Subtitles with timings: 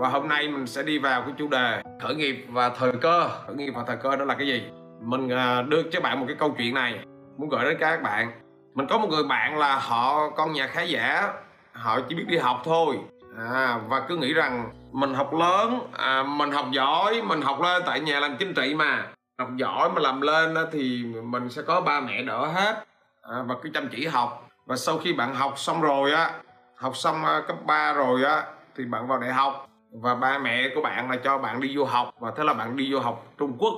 [0.00, 3.30] và hôm nay mình sẽ đi vào cái chủ đề khởi nghiệp và thời cơ.
[3.46, 4.62] Khởi nghiệp và thời cơ đó là cái gì?
[5.00, 6.98] Mình à, đưa cho bạn một cái câu chuyện này
[7.38, 8.32] muốn gửi đến các bạn.
[8.74, 11.32] Mình có một người bạn là họ con nhà khá giả
[11.72, 12.98] họ chỉ biết đi học thôi.
[13.38, 17.82] À, và cứ nghĩ rằng mình học lớn à, mình học giỏi mình học lên
[17.86, 19.06] tại nhà làm chính trị mà.
[19.38, 22.84] Học giỏi mà làm lên thì mình sẽ có ba mẹ đỡ hết.
[23.22, 24.48] À, và cứ chăm chỉ học.
[24.66, 26.30] Và sau khi bạn học xong rồi á
[26.76, 28.44] học xong à, cấp 3 rồi á
[28.76, 31.84] thì bạn vào đại học và ba mẹ của bạn là cho bạn đi du
[31.84, 33.74] học và thế là bạn đi du học Trung Quốc.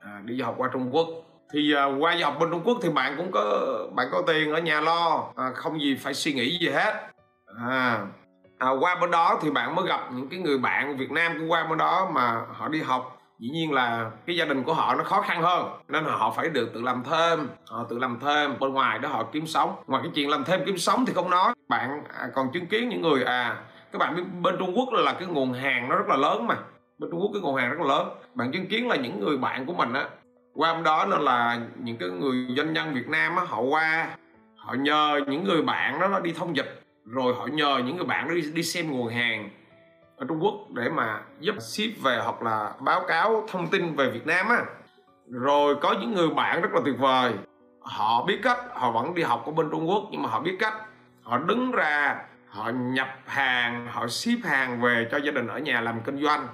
[0.00, 1.08] À, đi du học qua Trung Quốc.
[1.52, 4.52] Thì à, qua du học bên Trung Quốc thì bạn cũng có bạn có tiền
[4.52, 6.94] ở nhà lo à, không gì phải suy nghĩ gì hết.
[7.68, 8.06] À,
[8.58, 11.50] à qua bên đó thì bạn mới gặp những cái người bạn Việt Nam cũng
[11.50, 13.18] qua bên đó mà họ đi học.
[13.38, 16.48] Dĩ nhiên là cái gia đình của họ nó khó khăn hơn nên họ phải
[16.48, 18.58] được tự làm thêm họ tự làm thêm.
[18.58, 21.30] Bên ngoài đó họ kiếm sống ngoài cái chuyện làm thêm kiếm sống thì không
[21.30, 21.54] nói.
[21.68, 23.56] Bạn à, còn chứng kiến những người à
[23.94, 26.56] các bạn biết bên Trung Quốc là cái nguồn hàng nó rất là lớn mà.
[26.98, 28.08] Bên Trung Quốc cái nguồn hàng rất là lớn.
[28.34, 30.08] Bạn chứng kiến là những người bạn của mình á
[30.54, 34.08] qua bên đó nên là những cái người doanh nhân Việt Nam á họ qua
[34.56, 38.28] họ nhờ những người bạn đó đi thông dịch rồi họ nhờ những người bạn
[38.28, 39.50] đó đi, đi xem nguồn hàng
[40.16, 44.10] ở Trung Quốc để mà giúp ship về hoặc là báo cáo thông tin về
[44.10, 44.62] Việt Nam á.
[45.30, 47.32] Rồi có những người bạn rất là tuyệt vời.
[47.80, 50.56] Họ biết cách họ vẫn đi học ở bên Trung Quốc nhưng mà họ biết
[50.60, 50.74] cách.
[51.22, 52.16] Họ đứng ra
[52.54, 56.48] họ nhập hàng họ ship hàng về cho gia đình ở nhà làm kinh doanh.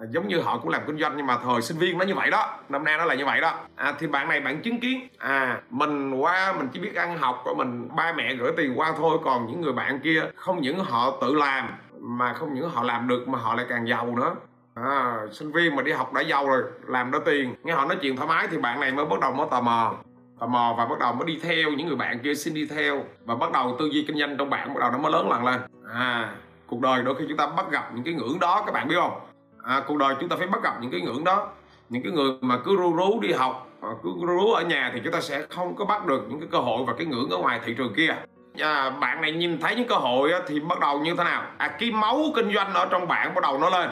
[0.00, 2.14] À, giống như họ cũng làm kinh doanh nhưng mà thời sinh viên nó như
[2.14, 2.58] vậy đó.
[2.68, 3.54] Năm nay nó là như vậy đó.
[3.76, 7.40] À, thì bạn này bạn chứng kiến à mình qua mình chỉ biết ăn học
[7.44, 10.84] của mình ba mẹ gửi tiền qua thôi còn những người bạn kia không những
[10.84, 14.34] họ tự làm mà không những họ làm được mà họ lại càng giàu nữa.
[14.74, 17.54] À, sinh viên mà đi học đã giàu rồi làm đó tiền.
[17.62, 19.94] Nghe họ nói chuyện thoải mái thì bạn này mới bắt đầu mới tò mò
[20.40, 23.04] tò mò và bắt đầu mới đi theo những người bạn kia xin đi theo.
[23.24, 25.44] Và bắt đầu tư duy kinh doanh trong bạn bắt đầu nó mới lớn lần
[25.44, 25.60] lên.
[25.94, 26.34] À
[26.70, 28.94] cuộc đời đôi khi chúng ta bắt gặp những cái ngưỡng đó các bạn biết
[28.98, 29.20] không?
[29.64, 31.48] À, cuộc đời chúng ta phải bắt gặp những cái ngưỡng đó.
[31.88, 34.90] Những cái người mà cứ ru rú đi học à, cứ ru rú ở nhà
[34.94, 37.30] thì chúng ta sẽ không có bắt được những cái cơ hội và cái ngưỡng
[37.30, 38.16] ở ngoài thị trường kia.
[38.58, 41.42] À, bạn này nhìn thấy những cơ hội thì bắt đầu như thế nào?
[41.58, 43.90] À cái máu kinh doanh ở trong bạn bắt đầu nó lên.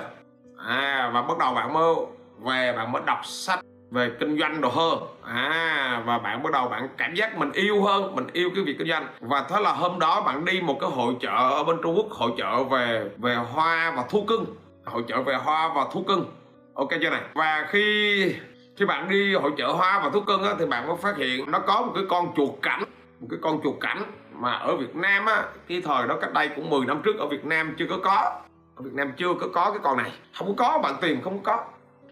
[0.67, 1.95] À và bắt đầu bạn mới
[2.39, 3.61] về bạn mới đọc sách
[3.91, 7.83] về kinh doanh đồ hơn à và bạn bắt đầu bạn cảm giác mình yêu
[7.83, 9.07] hơn mình yêu cái việc kinh doanh.
[9.21, 12.11] Và thế là hôm đó bạn đi một cái hội chợ ở bên Trung Quốc
[12.11, 14.45] hội chợ về về hoa và thú cưng.
[14.85, 16.27] Hội chợ về hoa và thú cưng.
[16.75, 17.23] Ok chưa này?
[17.35, 18.35] Và khi
[18.77, 21.51] khi bạn đi hội chợ hoa và thú cưng á, thì bạn mới phát hiện
[21.51, 22.85] nó có một cái con chuột cảnh.
[23.21, 26.49] Một cái con chuột cảnh mà ở Việt Nam á cái thời đó cách đây
[26.57, 28.41] cũng 10 năm trước ở Việt Nam chưa có có.
[28.77, 30.13] Ở Việt Nam chưa có có cái con này.
[30.39, 31.65] Không có bạn tìm không có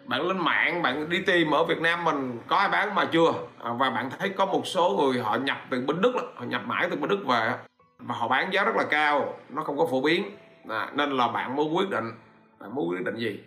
[0.06, 3.32] bạn lên mạng bạn đi tìm ở Việt Nam mình có ai bán mà chưa?
[3.64, 6.62] À, và bạn thấy có một số người họ nhập từ bên Đức họ nhập
[6.66, 7.52] mãi từ bên Đức về
[7.98, 10.36] và họ bán giá rất là cao nó không có phổ biến.
[10.68, 12.12] À, nên là bạn mới quyết định
[12.60, 13.40] bạn muốn quyết định gì?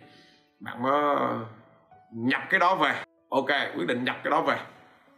[0.60, 1.16] Bạn mới
[2.14, 2.94] nhập cái đó về.
[3.30, 4.56] Ok quyết định nhập cái đó về.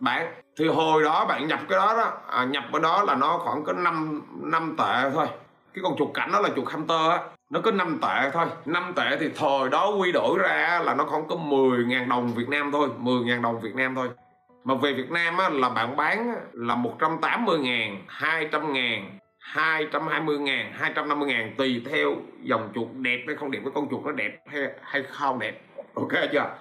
[0.01, 3.39] Bán thì hồi đó bạn nhập cái đó đó à, nhập cái đó là nó
[3.39, 5.27] khoảng có 5 năm tệ thôi
[5.75, 7.21] cái con chuột cảnh đó là chuột hamster á.
[7.50, 8.47] Nó có 5 tệ thôi.
[8.66, 12.49] 5 tệ thì thời đó quy đổi ra là nó không có 10.000 đồng Việt
[12.49, 12.88] Nam thôi.
[13.00, 14.09] 10.000 đồng Việt Nam thôi.
[14.65, 20.72] Mà về Việt Nam á, là bạn bán là 180 ngàn 200 ngàn 220 ngàn
[20.72, 23.59] 250 ngàn tùy theo dòng chuột đẹp hay không đẹp.
[23.62, 25.61] Với con chuột nó đẹp hay, hay không đẹp.
[25.94, 26.55] Ok chưa?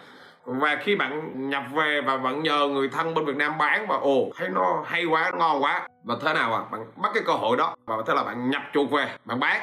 [0.45, 3.95] Và khi bạn nhập về và bạn nhờ người thân bên Việt Nam bán và
[3.95, 5.87] ồ thấy nó hay quá ngon quá.
[6.03, 6.61] Và thế nào à?
[6.71, 9.61] Bạn bắt cái cơ hội đó và thế là bạn nhập chuột về bạn bán.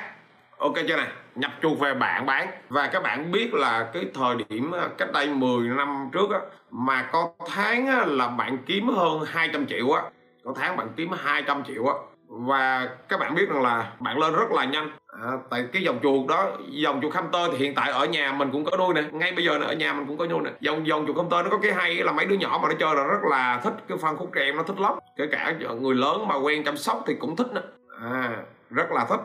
[0.59, 1.09] Ok chưa này?
[1.35, 2.49] Nhập chuột về bạn bán.
[2.69, 6.39] Và các bạn biết là cái thời điểm à, cách đây 10 năm trước á
[6.71, 10.03] mà có tháng á, là bạn kiếm hơn 200 triệu á.
[10.45, 11.95] Có tháng bạn kiếm 200 triệu á
[12.29, 14.91] và các bạn biết rằng là bạn lên rất là nhanh.
[15.23, 18.51] À, tại cái dòng chuột đó dòng chuột hamster thì hiện tại ở nhà mình
[18.53, 19.03] cũng có nuôi nè.
[19.13, 20.51] Ngay bây giờ này, ở nhà mình cũng có nuôi nè.
[20.61, 22.97] Dòng dòng chuột hamster nó có cái hay là mấy đứa nhỏ mà nó chơi
[22.97, 24.93] là rất là thích cái phân khúc trẻ em nó thích lắm.
[25.17, 27.63] Kể cả người lớn mà quen chăm sóc thì cũng thích nữa
[28.03, 28.31] à
[28.71, 29.21] rất là thích.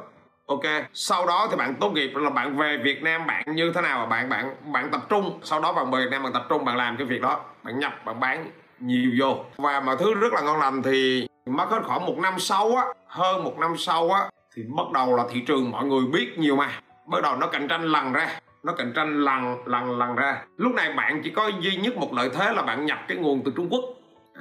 [0.45, 0.63] Ok
[0.93, 4.05] sau đó thì bạn tốt nghiệp là bạn về Việt Nam bạn như thế nào?
[4.05, 5.39] Bạn bạn bạn tập trung.
[5.43, 7.39] Sau đó bạn về Việt Nam bạn tập trung bạn làm cái việc đó.
[7.63, 9.45] Bạn nhập bạn bán nhiều vô.
[9.57, 12.83] Và mà thứ rất là ngon lành thì mất hết khoảng một năm sau á
[13.13, 16.55] hơn một năm sau á thì bắt đầu là thị trường mọi người biết nhiều
[16.55, 16.69] mà.
[17.05, 20.41] Bắt đầu nó cạnh tranh lần ra nó cạnh tranh lần lần lần ra.
[20.57, 23.41] Lúc này bạn chỉ có duy nhất một lợi thế là bạn nhập cái nguồn
[23.45, 23.83] từ Trung Quốc.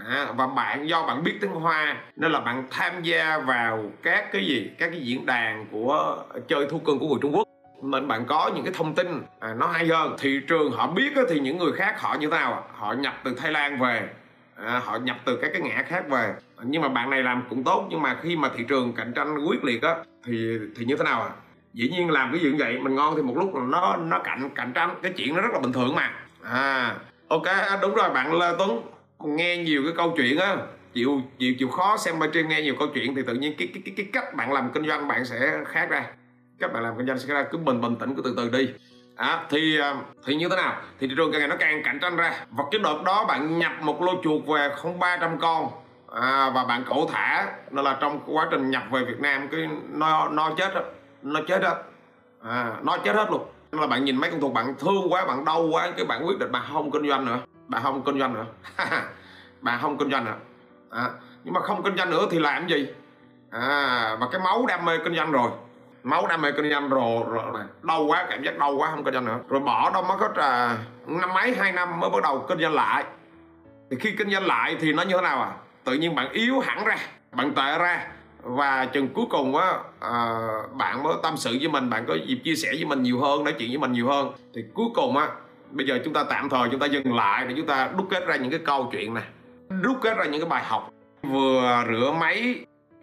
[0.07, 4.33] À, và bạn do bạn biết tiếng Hoa nên là bạn tham gia vào các
[4.33, 7.49] cái gì các cái diễn đàn của chơi thu cưng của người Trung Quốc.
[7.83, 10.17] Nên bạn có những cái thông tin à, nó hay hơn.
[10.19, 13.35] Thị trường họ biết thì những người khác họ như thế nào họ nhập từ
[13.35, 14.09] Thái Lan về
[14.57, 16.35] à, họ nhập từ các cái ngã khác về.
[16.63, 19.47] Nhưng mà bạn này làm cũng tốt nhưng mà khi mà thị trường cạnh tranh
[19.49, 21.31] quyết liệt á thì thì như thế nào à
[21.75, 24.51] dĩ nhiên làm cái gì như vậy mình ngon thì một lúc nó nó cạnh
[24.55, 24.95] cạnh tranh.
[25.03, 26.15] Cái chuyện nó rất là bình thường mà.
[26.43, 26.97] À
[27.29, 28.83] ok à, đúng rồi bạn Lê Tuấn
[29.25, 30.57] nghe nhiều cái câu chuyện á
[30.95, 33.83] chịu chịu chịu khó xem trên nghe nhiều câu chuyện thì tự nhiên cái cái
[33.85, 36.05] cái, cái cách bạn làm kinh doanh bạn sẽ khác ra.
[36.59, 38.73] Các bạn làm kinh doanh sẽ ra cứ bình bình tĩnh cứ từ từ đi
[39.23, 40.77] à, thì ờ, thì như thế nào?
[41.01, 42.35] Thì thị trường càng ngày nó càng cạnh tranh ra.
[42.51, 45.71] Và cái đợt đó bạn nhập một lô chuột về không ba trăm con.
[46.13, 49.69] À, và bạn cẩu thả nó là trong quá trình nhập về Việt Nam cái
[49.89, 50.81] nó nó chết đó.
[51.23, 51.75] nó chết đó
[52.45, 53.47] à, nó chết hết luôn.
[53.73, 56.27] Nên là bạn nhìn mấy con thuộc bạn thương quá bạn đau quá cái bạn
[56.27, 57.39] quyết định bạn không kinh doanh nữa.
[57.69, 58.47] Bạn không kinh doanh nữa.
[59.61, 60.37] Bạn không kinh doanh nữa.
[60.91, 61.11] À,
[61.45, 62.87] nhưng mà không kinh doanh nữa thì làm gì?
[63.51, 65.51] À, và cái máu đam mê kinh doanh rồi
[66.03, 67.45] máu đam mê kinh doanh rồi, rồi
[67.83, 69.39] đau quá cảm giác đau quá không kinh doanh nữa.
[69.49, 70.77] Rồi bỏ đâu mất hết à,
[71.07, 73.05] năm mấy hai năm mới bắt đầu kinh doanh lại.
[73.91, 75.53] Thì khi kinh doanh lại thì nó như thế nào à?
[75.85, 76.97] Tự nhiên bạn yếu hẳn ra
[77.33, 78.07] bạn tệ ra.
[78.43, 80.39] Và chừng cuối cùng á à,
[80.73, 83.45] bạn mới tâm sự với mình bạn có dịp chia sẻ với mình nhiều hơn
[83.45, 84.33] nói chuyện với mình nhiều hơn.
[84.55, 85.29] Thì cuối cùng á
[85.71, 88.27] bây giờ chúng ta tạm thời chúng ta dừng lại để chúng ta đúc kết
[88.27, 89.25] ra những cái câu chuyện này
[89.83, 90.91] đúc kết ra những cái bài học.
[91.23, 92.55] Vừa rửa máy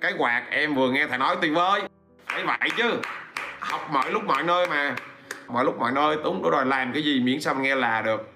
[0.02, 1.82] cái quạt em vừa nghe thầy nói tuyệt vời
[2.30, 2.92] phải vậy chứ.
[3.60, 4.96] Học mọi lúc mọi nơi mà.
[5.48, 8.30] Mọi lúc mọi nơi tốn đúng rồi làm cái gì miễn sao nghe là được.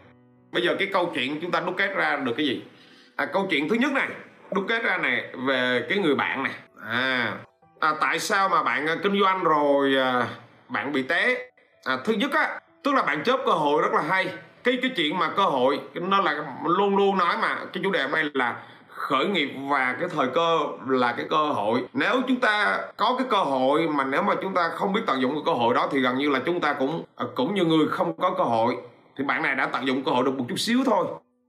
[0.51, 2.63] Bây giờ cái câu chuyện chúng ta đúc kết ra được cái gì?
[3.15, 4.07] À, câu chuyện thứ nhất này
[4.51, 6.53] đúc kết ra này về cái người bạn này.
[6.87, 7.33] À,
[7.79, 10.27] à tại sao mà bạn à, kinh doanh rồi à,
[10.69, 11.49] bạn bị té?
[11.85, 14.33] À, thứ nhất á tức là bạn chớp cơ hội rất là hay.
[14.63, 18.01] Cái cái chuyện mà cơ hội nó là luôn luôn nói mà cái chủ đề
[18.01, 18.55] hôm nay là
[19.03, 21.83] khởi nghiệp và cái thời cơ là cái cơ hội.
[21.93, 25.21] Nếu chúng ta có cái cơ hội mà nếu mà chúng ta không biết tận
[25.21, 27.65] dụng cái cơ hội đó thì gần như là chúng ta cũng à, cũng như
[27.65, 28.77] người không có cơ hội
[29.17, 31.05] thì bạn này đã tận dụng cơ hội được một chút xíu thôi.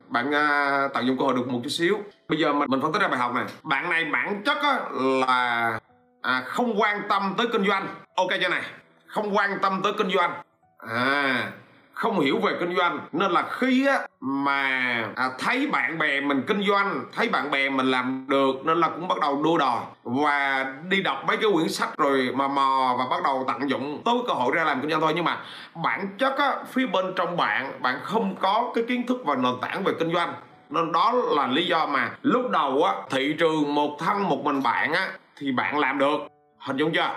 [0.08, 1.98] Bạn uh, tận dụng cơ hội được một chút xíu.
[2.28, 3.44] Bây giờ mình mình phân tích ra bài học này.
[3.62, 4.80] Bạn này bản chất á,
[5.20, 5.80] là
[6.22, 7.86] à, không quan tâm tới kinh doanh.
[8.14, 8.62] Ok chưa này?
[9.06, 10.32] Không quan tâm tới kinh doanh.
[10.78, 11.52] À
[11.94, 13.00] không hiểu về kinh doanh.
[13.12, 14.68] Nên là khi á mà
[15.16, 18.88] à, thấy bạn bè mình kinh doanh thấy bạn bè mình làm được nên là
[18.88, 22.94] cũng bắt đầu đua đòi và đi đọc mấy cái quyển sách rồi mà mò
[22.98, 25.12] và bắt đầu tận dụng tối cơ hội ra làm kinh doanh thôi.
[25.16, 25.38] Nhưng mà
[25.84, 29.54] bản chất á phía bên trong bạn bạn không có cái kiến thức và nền
[29.60, 30.34] tảng về kinh doanh.
[30.70, 34.62] Nên đó là lý do mà lúc đầu á thị trường một thân một mình
[34.62, 36.18] bạn á thì bạn làm được.
[36.58, 37.10] Hình dung chưa?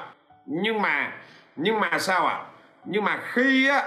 [0.46, 1.12] Nhưng mà
[1.56, 2.34] nhưng mà sao ạ?
[2.34, 2.46] À?
[2.88, 3.84] nhưng mà khi á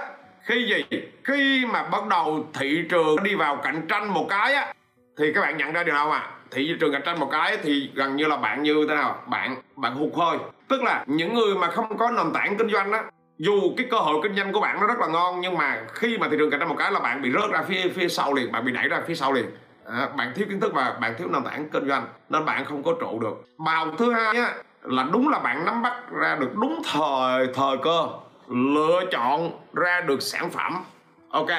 [0.51, 1.01] khi gì?
[1.23, 4.73] Khi mà bắt đầu thị trường đi vào cạnh tranh một cái á
[5.17, 7.89] thì các bạn nhận ra điều nào à thị trường cạnh tranh một cái thì
[7.93, 9.21] gần như là bạn như thế nào?
[9.27, 10.37] Bạn bạn hụt hơi.
[10.67, 13.03] Tức là những người mà không có nền tảng kinh doanh á
[13.37, 16.17] dù cái cơ hội kinh doanh của bạn nó rất là ngon nhưng mà khi
[16.17, 18.33] mà thị trường cạnh tranh một cái là bạn bị rớt ra phía phía sau
[18.33, 19.45] liền bạn bị đẩy ra phía sau liền.
[19.85, 22.83] À, bạn thiếu kiến thức và bạn thiếu nền tảng kinh doanh nên bạn không
[22.83, 23.45] có trụ được.
[23.57, 27.77] Bài thứ hai á là đúng là bạn nắm bắt ra được đúng thời thời
[27.83, 28.07] cơ
[28.51, 30.83] lựa chọn ra được sản phẩm.
[31.29, 31.49] Ok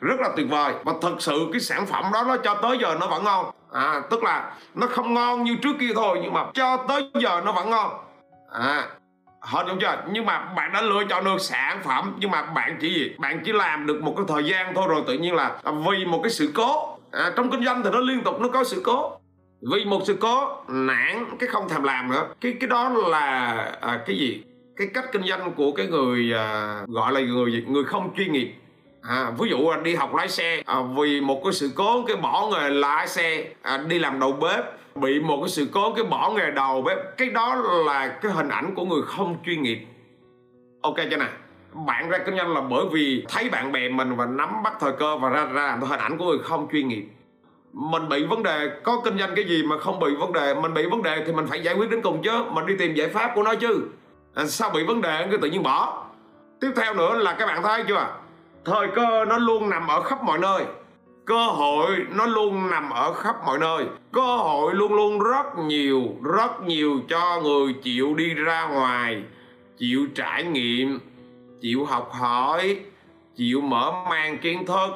[0.00, 0.74] rất là tuyệt vời.
[0.84, 3.50] Và thật sự cái sản phẩm đó nó cho tới giờ nó vẫn ngon.
[3.72, 7.42] À tức là nó không ngon như trước kia thôi nhưng mà cho tới giờ
[7.44, 7.90] nó vẫn ngon.
[8.52, 8.88] À
[9.40, 10.02] hết đúng chưa?
[10.12, 13.14] Nhưng mà bạn đã lựa chọn được sản phẩm nhưng mà bạn chỉ gì?
[13.18, 16.20] Bạn chỉ làm được một cái thời gian thôi rồi tự nhiên là vì một
[16.22, 16.98] cái sự cố.
[17.12, 19.12] À, trong kinh doanh thì nó liên tục nó có sự cố.
[19.72, 22.26] Vì một sự cố nản cái không thèm làm nữa.
[22.40, 24.42] Cái cái đó là à, cái gì?
[24.80, 28.54] Cái cách kinh doanh của cái người à, gọi là người người không chuyên nghiệp.
[29.02, 32.16] À, ví dụ à, đi học lái xe à, vì một cái sự cố cái
[32.16, 36.04] bỏ nghề lái xe à, đi làm đầu bếp bị một cái sự cố cái
[36.04, 37.54] bỏ nghề đầu bếp cái đó
[37.86, 39.78] là cái hình ảnh của người không chuyên nghiệp.
[40.82, 41.28] Ok chưa nè
[41.86, 44.92] bạn ra kinh doanh là bởi vì thấy bạn bè mình và nắm bắt thời
[44.98, 47.04] cơ và ra ra làm hình ảnh của người không chuyên nghiệp.
[47.72, 50.74] Mình bị vấn đề có kinh doanh cái gì mà không bị vấn đề mình
[50.74, 53.08] bị vấn đề thì mình phải giải quyết đến cùng chứ mình đi tìm giải
[53.08, 53.82] pháp của nó chứ
[54.34, 56.06] à, sao bị vấn đề cái tự nhiên bỏ?
[56.60, 58.06] Tiếp theo nữa là các bạn thấy chưa?
[58.64, 60.64] Thời cơ nó luôn nằm ở khắp mọi nơi.
[61.24, 63.84] Cơ hội nó luôn nằm ở khắp mọi nơi.
[64.12, 66.02] Cơ hội luôn luôn rất nhiều
[66.36, 69.22] rất nhiều cho người chịu đi ra ngoài
[69.78, 70.98] chịu trải nghiệm
[71.60, 72.80] chịu học hỏi
[73.36, 74.90] chịu mở mang kiến thức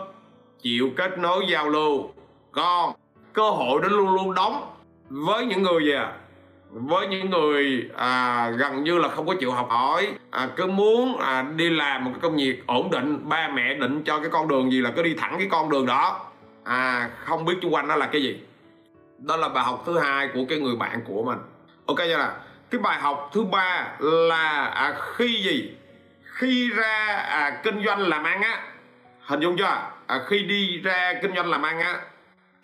[0.63, 2.09] chịu kết nối giao lưu.
[2.53, 2.93] Con
[3.33, 4.71] cơ hội nó luôn luôn đóng
[5.09, 6.13] với những người gì à
[6.75, 11.19] với những người à, gần như là không có chịu học hỏi à, cứ muốn
[11.19, 14.49] à, đi làm một cái công việc ổn định ba mẹ định cho cái con
[14.49, 16.27] đường gì là cứ đi thẳng cái con đường đó.
[16.65, 18.41] À không biết xung quanh đó là cái gì.
[19.19, 21.39] Đó là bài học thứ hai của cái người bạn của mình.
[21.87, 22.33] Ok chưa là
[22.71, 25.77] cái bài học thứ ba là à, khi gì?
[26.25, 28.63] Khi ra à, kinh doanh làm ăn á.
[29.21, 29.91] Hình dung chưa?
[30.07, 32.01] À, khi đi ra kinh doanh làm ăn á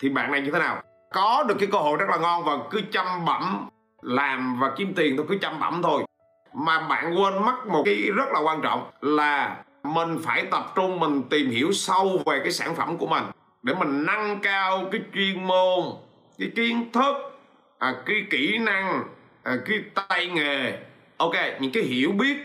[0.01, 0.83] thì bạn này như thế nào?
[1.13, 3.69] Có được cái cơ hội rất là ngon và cứ chăm bẩm
[4.03, 6.05] làm và kiếm tiền tôi cứ chăm bẩm thôi.
[6.55, 11.01] Mà bạn quên mất một cái rất là quan trọng là mình phải tập trung
[11.01, 13.25] mình tìm hiểu sâu về cái sản phẩm của mình
[13.63, 15.85] để mình nâng cao cái chuyên môn
[16.39, 17.15] cái kiến thức
[17.79, 19.05] à, cái kỹ năng
[19.43, 20.79] à, cái tay nghề.
[21.17, 22.37] Ok những cái hiểu biết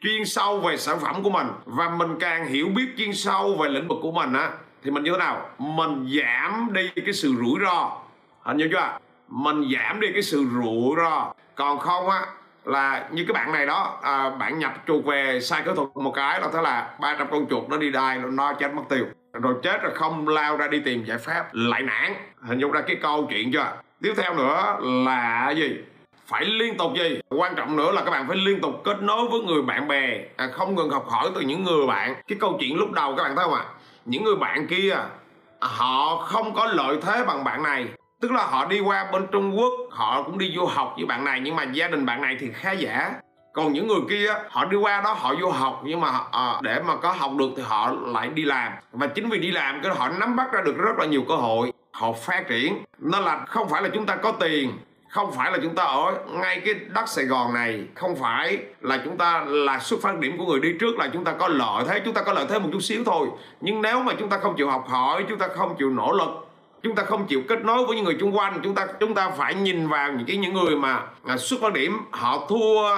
[0.00, 3.68] chuyên sâu về sản phẩm của mình và mình càng hiểu biết chuyên sâu về
[3.68, 4.50] lĩnh vực của mình á
[4.82, 5.48] thì mình như thế nào?
[5.58, 7.98] Mình giảm đi cái sự rủi ro.
[8.40, 8.98] Hình như chưa
[9.30, 12.26] mình giảm đi cái sự rủi ro còn không á
[12.64, 16.12] là như cái bạn này đó à, bạn nhập chuột về sai kỹ thuật một
[16.14, 19.06] cái là thế là 300 con chuột nó đi đai nó chết mất tiêu.
[19.32, 22.14] Rồi chết rồi không lao ra đi tìm giải pháp lại nản.
[22.40, 23.72] Hình dung ra cái câu chuyện chưa?
[24.02, 25.78] Tiếp theo nữa là gì?
[26.26, 27.20] Phải liên tục gì?
[27.28, 30.24] Quan trọng nữa là các bạn phải liên tục kết nối với người bạn bè
[30.36, 32.14] à, không ngừng học hỏi từ những người bạn.
[32.28, 33.64] Cái câu chuyện lúc đầu các bạn thấy không ạ?
[34.04, 35.06] Những người bạn kia à,
[35.60, 37.88] họ không có lợi thế bằng bạn này
[38.20, 41.24] tức là họ đi qua bên trung quốc họ cũng đi du học với bạn
[41.24, 43.12] này nhưng mà gia đình bạn này thì khá giả.
[43.52, 46.82] Còn những người kia họ đi qua đó họ du học nhưng mà à, để
[46.86, 48.72] mà có học được thì họ lại đi làm.
[48.92, 51.34] Và chính vì đi làm cái họ nắm bắt ra được rất là nhiều cơ
[51.34, 51.72] hội.
[51.92, 52.84] Họ phát triển.
[52.98, 54.72] Nên là không phải là chúng ta có tiền
[55.08, 59.00] không phải là chúng ta ở ngay cái đất Sài Gòn này không phải là
[59.04, 61.84] chúng ta là xuất phát điểm của người đi trước là chúng ta có lợi
[61.88, 63.28] thế chúng ta có lợi thế một chút xíu thôi.
[63.60, 66.49] Nhưng nếu mà chúng ta không chịu học hỏi chúng ta không chịu nỗ lực
[66.82, 68.60] chúng ta không chịu kết nối với những người xung quanh.
[68.62, 71.72] Chúng ta chúng ta phải nhìn vào những cái những người mà à, xuất phát
[71.72, 72.96] điểm họ thua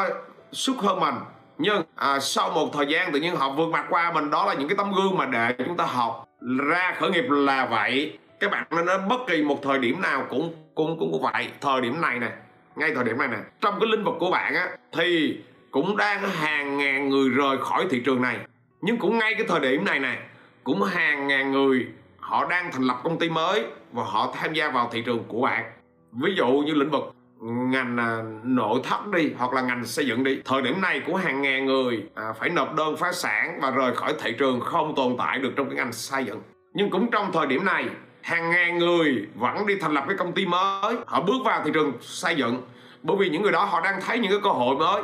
[0.53, 1.15] xuất hơn mình.
[1.59, 4.55] Nhưng à, sau một thời gian tự nhiên họ vượt mặt qua mình đó là
[4.55, 6.29] những cái tấm gương mà để chúng ta học.
[6.69, 8.19] Ra khởi nghiệp là vậy.
[8.41, 11.49] Các bạn nên đến bất kỳ một thời điểm nào cũng cũng cũng cũng vậy.
[11.61, 12.29] Thời điểm này nè
[12.77, 15.39] ngay thời điểm này nè trong cái lĩnh vực của bạn á thì
[15.71, 18.37] cũng đang hàng ngàn người rời khỏi thị trường này.
[18.81, 20.19] Nhưng cũng ngay cái thời điểm này nè
[20.65, 21.87] cũng hàng ngàn người
[22.33, 25.41] họ đang thành lập công ty mới và họ tham gia vào thị trường của
[25.41, 25.65] bạn.
[26.13, 30.25] Ví dụ như lĩnh vực ngành à, nội thất đi hoặc là ngành xây dựng
[30.25, 30.41] đi.
[30.45, 33.97] Thời điểm này của hàng ngàn người à, phải nộp đơn phá sản và rời
[33.97, 36.43] khỏi thị trường không tồn tại được trong cái ngành xây dựng.
[36.75, 37.87] Nhưng cũng trong thời điểm này
[38.23, 40.97] hàng ngàn người vẫn đi thành lập cái công ty mới.
[41.07, 42.63] Họ bước vào thị trường xây dựng
[43.03, 45.03] bởi vì những người đó họ đang thấy những cái cơ hội mới.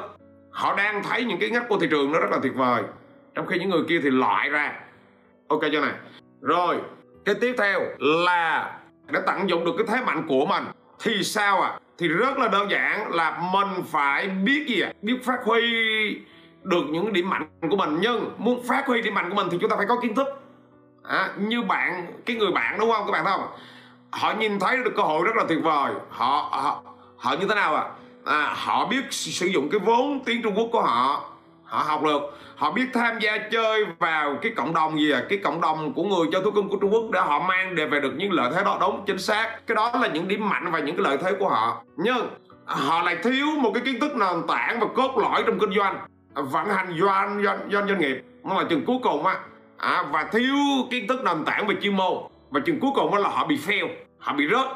[0.51, 2.83] Họ đang thấy những cái ngách của thị trường nó rất là tuyệt vời.
[3.35, 4.73] Trong khi những người kia thì loại ra.
[5.49, 5.93] Ok chưa này?
[6.41, 6.77] Rồi
[7.29, 8.71] cái tiếp theo là
[9.07, 10.65] để tận dụng được cái thế mạnh của mình.
[11.01, 11.69] Thì sao ạ?
[11.69, 11.79] À?
[11.99, 14.89] thì rất là đơn giản là mình phải biết gì ạ?
[14.89, 14.93] À?
[15.03, 15.63] biết phát huy
[16.63, 17.99] được những điểm mạnh của mình.
[18.01, 20.27] Nhưng muốn phát huy điểm mạnh của mình thì chúng ta phải có kiến thức.
[21.03, 23.07] À, như bạn cái người bạn đúng không?
[23.07, 23.49] Các bạn thấy không?
[24.11, 25.93] Họ nhìn thấy được cơ hội rất là tuyệt vời.
[26.11, 26.83] Họ họ,
[27.17, 27.85] họ như thế nào à?
[28.25, 31.28] à họ biết sử dụng cái vốn tiếng trung quốc của họ
[31.69, 32.21] họ học được.
[32.57, 35.23] Họ biết tham gia chơi vào cái cộng đồng gì à?
[35.29, 37.87] Cái cộng đồng của người cho thú cưng của trung quốc để họ mang đề
[37.87, 38.79] về được những lợi thế đó.
[38.81, 39.67] Đúng chính xác.
[39.67, 41.83] Cái đó là những điểm mạnh và những cái lợi thế của họ.
[41.97, 42.29] Nhưng
[42.65, 45.99] họ lại thiếu một cái kiến thức nền tảng và cốt lõi trong kinh doanh.
[46.35, 48.23] Vận hành doanh doanh doanh, doanh nghiệp.
[48.45, 49.39] Nó là chừng cuối cùng á.
[49.77, 50.55] À, và thiếu
[50.91, 52.13] kiến thức nền tảng về chuyên môn.
[52.51, 53.89] Và chừng cuối cùng đó là họ bị fail.
[54.19, 54.67] Họ bị rớt.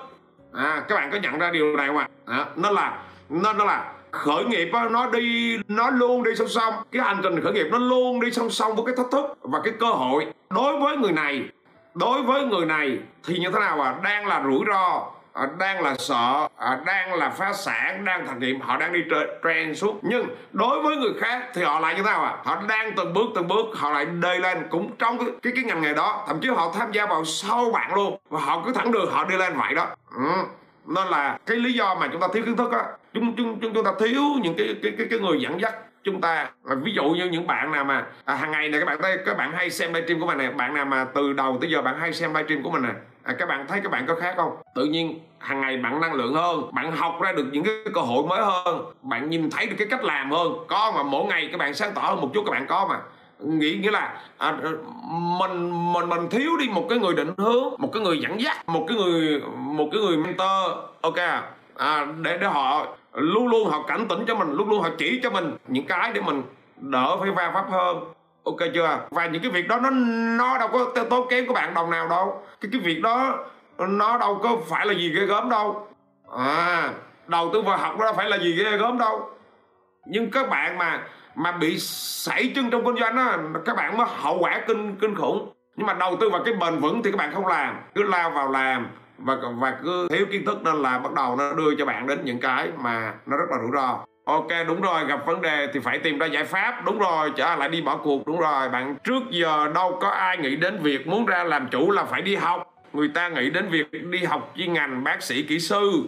[0.52, 2.08] À, các bạn có nhận ra điều này không ạ?
[2.26, 6.49] À, nó là nó, nó là khởi nghiệp á, nó đi nó luôn đi song
[6.49, 6.75] song.
[6.92, 9.61] Cái hành trình khởi nghiệp nó luôn đi song song với cái thách thức và
[9.64, 10.26] cái cơ hội.
[10.50, 11.49] Đối với người này
[11.95, 13.95] đối với người này thì như thế nào à?
[14.02, 18.38] Đang là rủi ro à, đang là sợ à, đang là phá sản đang thành
[18.38, 19.00] nghiệm họ đang đi
[19.45, 19.99] trend suốt.
[20.02, 22.37] Nhưng đối với người khác thì họ lại như thế nào à?
[22.45, 25.64] Họ đang từng bước từng bước họ lại đi lên cũng trong cái cái, cái
[25.64, 26.25] ngành nghề đó.
[26.26, 29.25] Thậm chí họ tham gia vào sâu bạn luôn và họ cứ thẳng đường họ
[29.25, 29.87] đi lên vậy đó.
[30.16, 30.25] Ừ
[30.86, 32.84] nên là cái lý do mà chúng ta thiếu kiến thức á.
[33.14, 35.74] Chúng chúng chúng chúng ta thiếu những cái cái cái, cái người dẫn dắt
[36.04, 36.50] chúng ta.
[36.82, 39.36] Ví dụ như những bạn nào mà à, hàng ngày này các bạn thấy các
[39.36, 42.00] bạn hay xem livestream của mình này bạn nào mà từ đầu tới giờ bạn
[42.00, 44.56] hay xem livestream của mình này à, các bạn thấy các bạn có khác không?
[44.74, 48.00] Tự nhiên hàng ngày bạn năng lượng hơn bạn học ra được những cái cơ
[48.00, 50.52] hội mới hơn bạn nhìn thấy được cái cách làm hơn.
[50.68, 52.98] Có mà mỗi ngày các bạn sáng tỏ hơn một chút các bạn có mà
[53.38, 54.72] nghĩ nghĩa là à, ờ,
[55.12, 58.68] mình mình mình thiếu đi một cái người định hướng một cái người dẫn dắt
[58.68, 60.78] một cái người một cái người mentor.
[61.00, 61.42] Ok à?
[61.76, 65.20] à, để để họ luôn luôn họ cảnh tỉnh cho mình luôn luôn họ chỉ
[65.22, 66.42] cho mình những cái để mình
[66.76, 68.04] đỡ phải va vấp hơn.
[68.44, 68.98] Ok chưa?
[69.10, 69.90] Và những cái việc đó nó
[70.36, 72.42] nó đâu có tốn kém của bạn đồng nào đâu.
[72.60, 73.38] Cái cái việc đó
[73.78, 75.86] nó đâu có phải là gì ghê gớm đâu.
[76.36, 76.92] À
[77.26, 79.30] đầu tư vào học đó phải là gì ghê gớm đâu.
[80.06, 81.02] Nhưng các bạn mà
[81.34, 85.14] mà bị sảy chân trong kinh doanh á các bạn mới hậu quả kinh kinh
[85.14, 85.52] khủng.
[85.76, 88.30] Nhưng mà đầu tư vào cái bền vững thì các bạn không làm, cứ lao
[88.30, 88.86] vào làm
[89.18, 92.18] và và cứ thiếu kiến thức nên là bắt đầu nó đưa cho bạn đến
[92.24, 93.98] những cái mà nó rất là rủi ro.
[94.24, 96.84] Ok, đúng rồi, gặp vấn đề thì phải tìm ra giải pháp.
[96.84, 98.26] Đúng rồi trở lại đi bỏ cuộc.
[98.26, 101.90] Đúng rồi, bạn, trước giờ đâu có ai nghĩ đến việc muốn ra làm chủ
[101.90, 102.74] là phải đi học.
[102.92, 106.02] Người ta nghĩ đến việc đi học chuyên ngành bác sĩ kỹ sư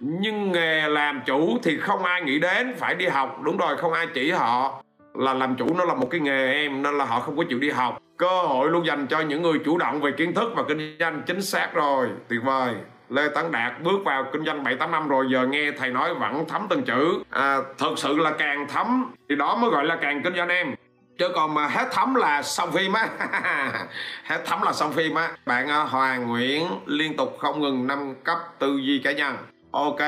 [0.00, 3.92] nhưng nghề làm chủ thì không ai nghĩ đến phải đi học đúng rồi không
[3.92, 4.82] ai chỉ họ
[5.14, 7.58] là làm chủ nó là một cái nghề em nên là họ không có chịu
[7.58, 10.62] đi học cơ hội luôn dành cho những người chủ động về kiến thức và
[10.68, 12.74] kinh doanh chính xác rồi tuyệt vời
[13.08, 16.14] Lê Tấn Đạt bước vào kinh doanh 7 8 năm rồi giờ nghe thầy nói
[16.14, 17.22] vẫn thấm từng chữ.
[17.30, 20.74] À, thật sự là càng thấm thì đó mới gọi là càng kinh doanh em.
[21.18, 23.08] Chứ còn mà hết thấm là xong phim á.
[24.24, 25.32] hết thấm là xong phim á.
[25.46, 29.36] Bạn à, Hoàng Nguyễn liên tục không ngừng nâng cấp tư duy cá nhân.
[29.70, 30.00] Ok,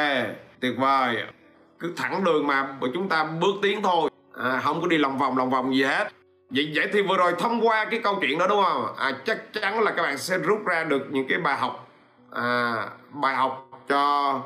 [0.61, 1.25] tuyệt vời.
[1.79, 4.11] Cứ thẳng đường mà chúng ta bước tiến thôi.
[4.35, 6.09] À, không có đi lòng vòng lòng vòng gì hết.
[6.51, 8.87] Vậy vậy thì vừa rồi thông qua cái câu chuyện đó đúng không?
[8.97, 11.89] À, chắc chắn là các bạn sẽ rút ra được những cái bài học
[12.31, 12.75] à,
[13.11, 14.41] bài học cho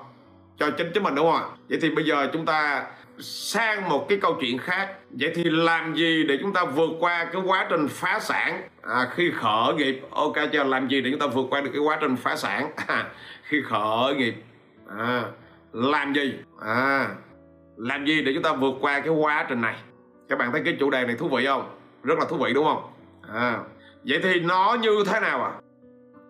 [0.58, 2.85] cho chính chúng mình đúng không vậy thì bây giờ chúng ta
[3.20, 4.88] sang một cái câu chuyện khác.
[5.11, 8.62] Vậy thì làm gì để chúng ta vượt qua cái quá trình phá sản?
[8.82, 10.00] À, khi khởi nghiệp.
[10.11, 12.70] Ok cho làm gì để chúng ta vượt qua được cái quá trình phá sản?
[12.87, 13.04] À,
[13.42, 14.35] khi khởi nghiệp
[14.99, 15.25] à,
[15.73, 16.35] làm gì?
[16.61, 17.09] À,
[17.76, 19.76] làm gì để chúng ta vượt qua cái quá trình này?
[20.28, 21.78] Các bạn thấy cái chủ đề này thú vị không?
[22.02, 22.83] Rất là thú vị đúng không?
[23.35, 23.59] À,
[24.05, 25.52] vậy thì nó như thế nào à?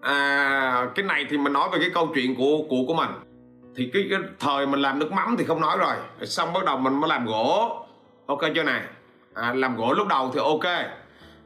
[0.00, 3.10] À cái này thì mình nói về cái câu chuyện của của của mình.
[3.76, 5.96] Thì cái, cái thời mình làm nước mắm thì không nói rồi.
[6.22, 7.86] Xong bắt đầu mình mới làm gỗ.
[8.26, 8.82] Ok chưa này
[9.34, 10.86] à, làm gỗ lúc đầu thì ok.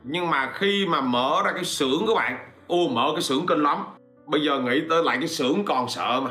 [0.02, 3.62] Nhưng mà khi mà mở ra cái xưởng các bạn ô mở cái xưởng kinh
[3.62, 3.78] lắm.
[4.26, 6.30] Bây giờ nghĩ tới lại cái xưởng còn sợ mà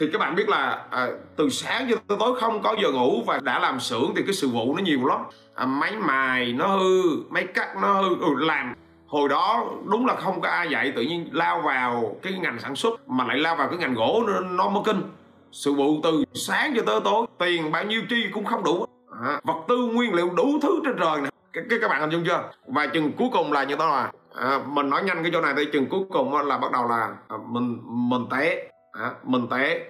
[0.00, 3.22] thì các bạn biết là à, từ sáng cho tới tối không có giờ ngủ
[3.26, 5.20] và đã làm xưởng thì cái sự vụ nó nhiều lắm.
[5.54, 8.74] À, máy mài nó hư máy cắt nó hư ừ, làm.
[9.06, 12.76] Hồi đó đúng là không có ai dạy tự nhiên lao vào cái ngành sản
[12.76, 15.02] xuất mà lại lao vào cái ngành gỗ nó, nó mới kinh.
[15.52, 18.86] Sự vụ từ sáng cho tới tối tiền bao nhiêu chi cũng không đủ.
[19.24, 22.10] À, vật tư nguyên liệu đủ thứ trên trời này cái, cái các bạn hình
[22.10, 22.50] dung chưa?
[22.66, 25.54] Và chừng cuối cùng là như đó là à, mình nói nhanh cái chỗ này
[25.56, 29.80] thì chừng cuối cùng là bắt đầu là à, mình mình té à, mình té.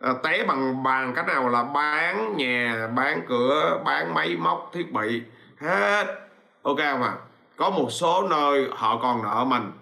[0.00, 4.92] À, té bằng bàn cách nào là bán nhà bán cửa bán máy móc thiết
[4.92, 5.22] bị.
[5.60, 6.06] Hết.
[6.62, 7.12] Ok không ạ?
[7.56, 9.72] Có một số nơi họ còn nợ mình.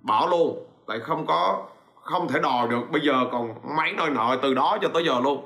[0.00, 0.66] Bỏ luôn.
[0.86, 1.62] Tại không có
[2.02, 2.90] không thể đòi được.
[2.90, 5.44] Bây giờ còn mấy nơi nợ từ đó cho tới giờ luôn.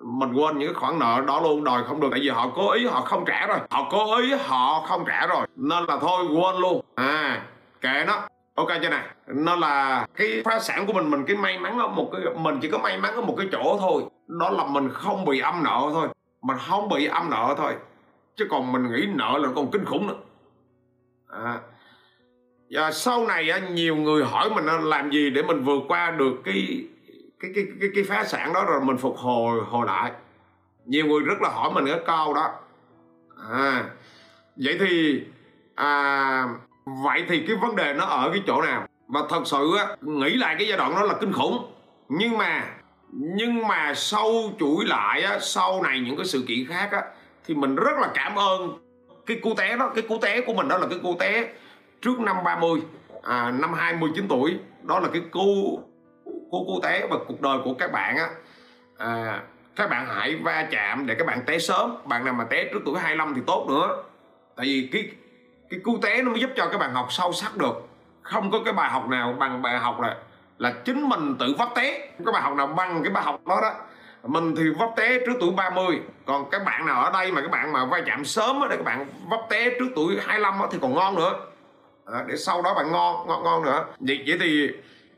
[0.00, 1.64] Mình quên những cái khoản nợ đó luôn.
[1.64, 2.08] Đòi không được.
[2.10, 3.58] Tại vì họ cố ý họ không trả rồi.
[3.70, 5.46] Họ cố ý họ không trả rồi.
[5.56, 6.84] Nên là thôi quên luôn.
[6.94, 7.42] À
[7.80, 8.22] kệ nó
[8.58, 9.02] ok chưa nè.
[9.26, 12.58] Nó là cái phá sản của mình mình cái may mắn ở một cái mình
[12.62, 14.02] chỉ có may mắn ở một cái chỗ thôi.
[14.26, 16.08] Đó là mình không bị âm nợ thôi.
[16.42, 17.74] Mình không bị âm nợ thôi.
[18.36, 20.14] Chứ còn mình nghĩ nợ là còn kinh khủng nữa.
[21.28, 21.60] À.
[22.70, 26.86] và sau này nhiều người hỏi mình làm gì để mình vượt qua được cái
[27.40, 30.12] cái cái cái, cái phá sản đó rồi mình phục hồi hồi lại.
[30.84, 32.50] Nhiều người rất là hỏi mình cái câu đó.
[33.50, 33.84] À.
[34.56, 35.22] Vậy thì
[35.74, 36.44] à,
[37.04, 38.86] vậy thì cái vấn đề nó ở cái chỗ nào?
[39.08, 41.72] Và thật sự á, nghĩ lại cái giai đoạn đó là kinh khủng.
[42.08, 42.64] Nhưng mà
[43.12, 47.02] nhưng mà sau chuỗi lại á, sau này những cái sự kiện khác á,
[47.46, 48.78] thì mình rất là cảm ơn
[49.26, 49.92] cái cú té đó.
[49.94, 51.48] Cái cú té của mình đó là cái cú té
[52.02, 52.80] trước năm 30
[53.22, 54.58] à, năm 29 tuổi.
[54.82, 55.80] Đó là cái cú
[56.24, 58.28] cú cú té và cuộc đời của các bạn á.
[58.98, 59.42] À,
[59.76, 61.96] các bạn hãy va chạm để các bạn té sớm.
[62.04, 64.02] Bạn nào mà té trước tuổi 25 thì tốt nữa.
[64.56, 65.10] Tại vì cái
[65.70, 67.88] cái cú té nó mới giúp cho các bạn học sâu sắc được.
[68.22, 70.16] Không có cái bài học nào bằng bài học là
[70.58, 71.98] là chính mình tự vấp té.
[72.24, 73.74] Cái bài học nào bằng cái bài học đó đó.
[74.22, 77.50] Mình thì vấp té trước tuổi 30 còn các bạn nào ở đây mà các
[77.50, 80.94] bạn mà va chạm sớm để các bạn vấp té trước tuổi 25 thì còn
[80.94, 81.32] ngon nữa.
[82.06, 83.84] À, để sau đó bạn ngon ngon ngon nữa.
[84.00, 84.68] Vậy vậy thì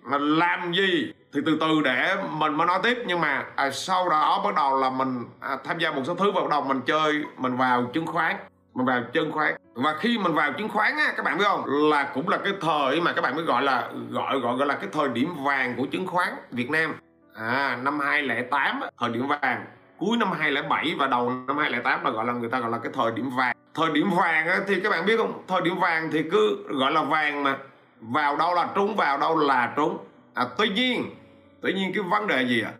[0.02, 1.12] mà làm gì?
[1.34, 2.98] Thì từ từ để mình mới nói tiếp.
[3.06, 6.30] Nhưng mà à, sau đó bắt đầu là mình à, tham gia một số thứ
[6.32, 8.36] và bắt đầu mình chơi mình vào chứng khoán
[8.74, 11.64] mình vào chứng khoán và khi mình vào chứng khoán á các bạn biết không?
[11.90, 14.74] Là cũng là cái thời mà các bạn mới gọi là gọi gọi gọi là
[14.74, 16.94] cái thời điểm vàng của chứng khoán Việt Nam.
[17.34, 19.66] À năm 2008 thời điểm vàng.
[19.98, 22.92] Cuối năm 2007 và đầu năm 2008 là gọi là người ta gọi là cái
[22.94, 23.56] thời điểm vàng.
[23.74, 25.42] Thời điểm vàng á, thì các bạn biết không?
[25.48, 27.56] Thời điểm vàng thì cứ gọi là vàng mà
[28.00, 29.98] vào đâu là trúng vào đâu là trúng.
[30.34, 31.16] À, tuy nhiên
[31.60, 32.72] tuy nhiên cái vấn đề gì ạ?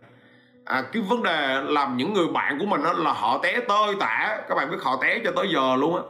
[0.71, 3.95] À, cái vấn đề làm những người bạn của mình đó là họ té tơi
[3.99, 4.37] tả.
[4.49, 6.01] Các bạn biết họ té cho tới giờ luôn á.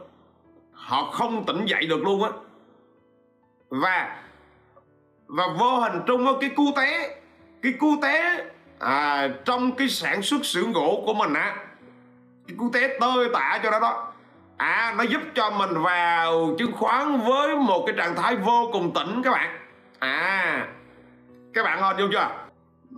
[0.72, 2.30] Họ không tỉnh dậy được luôn á.
[3.70, 4.16] Và
[5.26, 7.16] và vô hình trung á cái cú té
[7.62, 8.44] cái cú té
[8.78, 11.56] à, trong cái sản xuất xưởng gỗ của mình á
[12.48, 14.12] cái cú té tơi tả cho nó đó
[14.56, 18.94] à nó giúp cho mình vào chứng khoán với một cái trạng thái vô cùng
[18.94, 19.58] tỉnh các bạn.
[19.98, 20.66] À
[21.54, 22.41] các bạn hình dung chưa?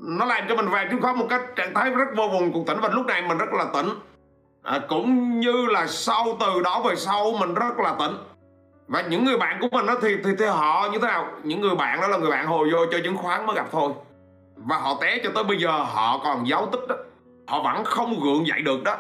[0.03, 2.65] Nó làm cho mình vào chứng khoán một cách trạng thái rất vô cùng cùng
[2.67, 2.81] tỉnh.
[2.81, 3.89] Và lúc này mình rất là tỉnh.
[4.63, 8.17] À, cũng như là sau từ đó về sau mình rất là tỉnh.
[8.87, 11.29] Và những người bạn của mình đó thì, thì thì họ như thế nào?
[11.43, 13.93] Những người bạn đó là người bạn hồi vô chơi chứng khoán mới gặp thôi.
[14.57, 16.97] Và họ té cho tới bây giờ họ còn giấu tích đó.
[17.47, 18.97] Họ vẫn không gượng dậy được đó.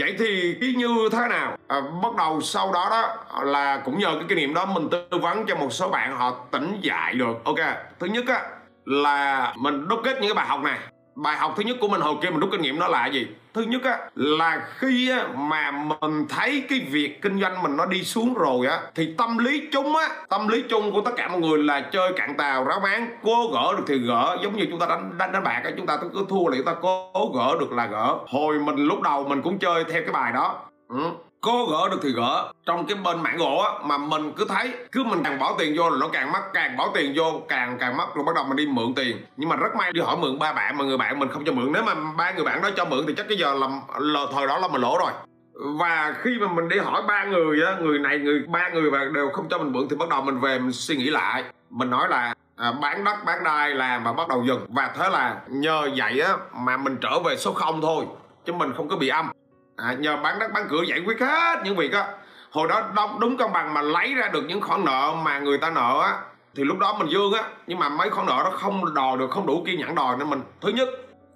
[0.00, 1.56] Vậy thì cái như thế nào?
[1.68, 5.18] À, bắt đầu sau đó đó là cũng nhờ cái kinh nghiệm đó mình tư
[5.22, 7.44] vấn cho một số bạn họ tỉnh dậy được.
[7.44, 7.58] Ok
[7.98, 8.42] thứ nhất á
[8.88, 10.78] là mình đúc kết những cái bài học này.
[11.14, 13.26] Bài học thứ nhất của mình hồi kia mình rút kinh nghiệm đó là gì?
[13.54, 15.70] Thứ nhất á là khi á, mà
[16.00, 19.68] mình thấy cái việc kinh doanh mình nó đi xuống rồi á thì tâm lý
[19.72, 22.80] chung á tâm lý chung của tất cả mọi người là chơi cạn tàu ráo
[22.80, 24.36] bán cố gỡ được thì gỡ.
[24.42, 26.66] Giống như chúng ta đánh đánh đánh bạc á chúng ta cứ thua là chúng
[26.66, 28.16] ta cố gỡ được là gỡ.
[28.26, 30.60] Hồi mình lúc đầu mình cũng chơi theo cái bài đó.
[30.88, 32.52] Ừ cố gỡ được thì gỡ.
[32.66, 35.74] Trong cái bên mảng gỗ á mà mình cứ thấy cứ mình càng bỏ tiền
[35.76, 38.44] vô là nó càng mất càng bỏ tiền vô càng càng mất rồi bắt đầu
[38.44, 39.16] mình đi mượn tiền.
[39.36, 41.52] Nhưng mà rất may đi hỏi mượn ba bạn mà người bạn mình không cho
[41.52, 41.72] mượn.
[41.72, 44.46] Nếu mà ba người bạn đó cho mượn thì chắc cái giờ là, là thời
[44.46, 45.12] đó là mình lỗ rồi.
[45.54, 48.98] Và khi mà mình đi hỏi ba người á người này người ba người và
[49.14, 51.44] đều không cho mình mượn thì bắt đầu mình về mình suy nghĩ lại.
[51.70, 54.66] Mình nói là à, bán đất bán đai làm và bắt đầu dừng.
[54.68, 58.04] Và thế là nhờ vậy á mà mình trở về số không thôi
[58.44, 59.30] chứ mình không có bị âm
[59.78, 62.06] à, nhờ bán đất bán cửa giải quyết hết những việc á.
[62.50, 65.58] Hồi đó đúng, đúng công bằng mà lấy ra được những khoản nợ mà người
[65.58, 66.12] ta nợ á
[66.54, 67.42] thì lúc đó mình dương á.
[67.66, 70.30] Nhưng mà mấy khoản nợ đó không đòi được không đủ kiên nhẫn đòi nên
[70.30, 70.42] mình.
[70.60, 70.88] Thứ nhất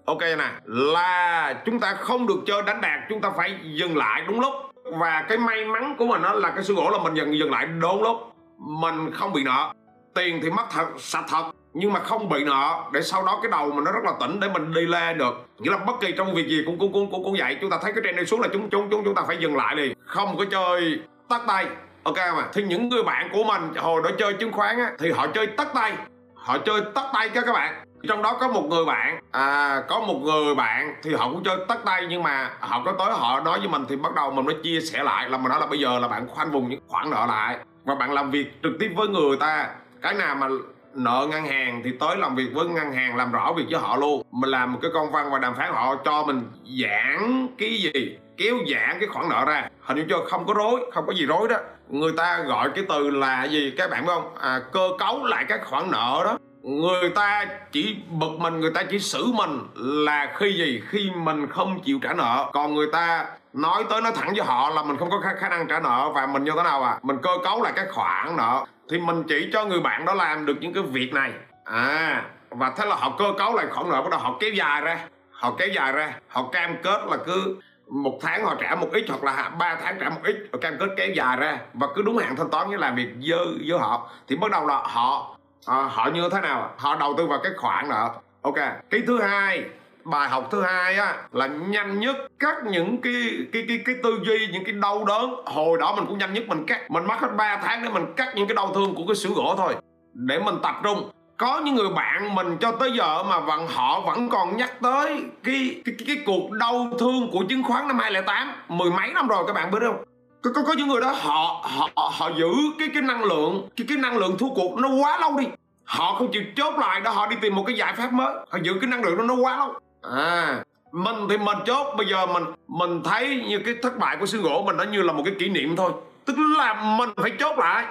[0.06, 4.22] ok nè là chúng ta không được chơi đánh đạt chúng ta phải dừng lại
[4.26, 4.52] đúng lúc.
[4.84, 7.50] Và cái may mắn của mình đó là cái xương gỗ là mình dừng dừng
[7.50, 8.16] lại đúng lúc.
[8.58, 9.72] Mình không bị nợ.
[10.14, 11.44] Tiền thì mất thật sạch thật
[11.74, 14.40] nhưng mà không bị nợ để sau đó cái đầu mình nó rất là tỉnh
[14.40, 15.46] để mình đi le được.
[15.58, 17.56] Nghĩa là bất kỳ trong việc gì cũng cũng cũng cũng, cũng vậy.
[17.60, 19.56] Chúng ta thấy cái trend đi xuống là chúng chúng chúng chúng ta phải dừng
[19.56, 19.92] lại đi.
[20.06, 21.66] Không có chơi tắt tay.
[22.02, 25.10] Ok mà thì những người bạn của mình hồi đó chơi chứng khoán á thì
[25.10, 25.92] họ chơi tắt tay.
[26.34, 27.84] Họ chơi tắt tay cho các bạn.
[28.08, 31.56] Trong đó có một người bạn à, có một người bạn thì họ cũng chơi
[31.68, 34.44] tắt tay nhưng mà họ có tới họ nói với mình thì bắt đầu mình
[34.44, 36.80] mới chia sẻ lại là mình nói là bây giờ là bạn khoanh vùng những
[36.88, 37.58] khoản nợ lại.
[37.84, 39.68] Và bạn làm việc trực tiếp với người ta.
[40.02, 40.48] Cái nào mà
[40.94, 43.96] nợ ngân hàng thì tới làm việc với ngân hàng làm rõ việc với họ
[43.96, 44.22] luôn.
[44.30, 46.42] Mình làm một cái công văn và đàm phán họ cho mình
[46.82, 49.68] giãn cái gì kéo giãn cái khoản nợ ra.
[49.80, 51.56] Hình như cho không có rối không có gì rối đó.
[51.88, 54.34] Người ta gọi cái từ là gì các bạn biết không?
[54.40, 56.38] À, cơ cấu lại các khoản nợ đó.
[56.62, 60.82] Người ta chỉ bực mình người ta chỉ xử mình là khi gì?
[60.88, 62.50] Khi mình không chịu trả nợ.
[62.52, 65.68] Còn người ta nói tới nói thẳng với họ là mình không có khả năng
[65.68, 66.98] trả nợ và mình như thế nào à?
[67.02, 70.46] Mình cơ cấu lại các khoản nợ thì mình chỉ cho người bạn đó làm
[70.46, 71.32] được những cái việc này.
[71.64, 74.80] À và thế là họ cơ cấu lại khoản nợ bắt đầu họ kéo dài
[74.80, 74.98] ra.
[75.30, 76.12] Họ kéo dài ra.
[76.28, 79.96] Họ cam kết là cứ một tháng họ trả một ít hoặc là ba tháng
[80.00, 80.36] trả một ít.
[80.52, 81.58] Họ cam kết kéo dài ra.
[81.74, 84.10] Và cứ đúng hạn thanh toán với làm việc dơ với họ.
[84.28, 86.74] Thì bắt đầu là họ à, họ như thế nào?
[86.78, 88.10] Họ đầu tư vào cái khoản nợ.
[88.42, 88.58] Ok.
[88.90, 89.64] Cái thứ hai
[90.04, 93.12] bài học thứ hai á là nhanh nhất cắt những cái
[93.52, 95.34] cái cái cái tư duy những cái đau đớn.
[95.46, 96.90] Hồi đó mình cũng nhanh nhất mình cắt.
[96.90, 99.30] Mình mất hết 3 tháng để mình cắt những cái đau thương của cái sữa
[99.34, 99.74] gỗ thôi.
[100.14, 101.10] Để mình tập trung.
[101.36, 105.22] Có những người bạn mình cho tới giờ mà vẫn họ vẫn còn nhắc tới
[105.44, 109.28] cái cái, cái, cái cuộc đau thương của chứng khoán năm 2008 mười mấy năm
[109.28, 110.04] rồi các bạn biết không?
[110.42, 113.86] Có, có, có những người đó họ họ họ giữ cái cái năng lượng cái
[113.88, 115.46] cái năng lượng thua cuộc nó quá lâu đi.
[115.84, 118.34] Họ không chịu chốt lại đó họ đi tìm một cái giải pháp mới.
[118.50, 121.94] Họ giữ cái năng lượng đó nó quá lâu à mình thì mình chốt.
[121.96, 125.02] Bây giờ mình mình thấy như cái thất bại của xương gỗ mình nó như
[125.02, 125.92] là một cái kỷ niệm thôi.
[126.24, 127.86] Tức là mình phải chốt lại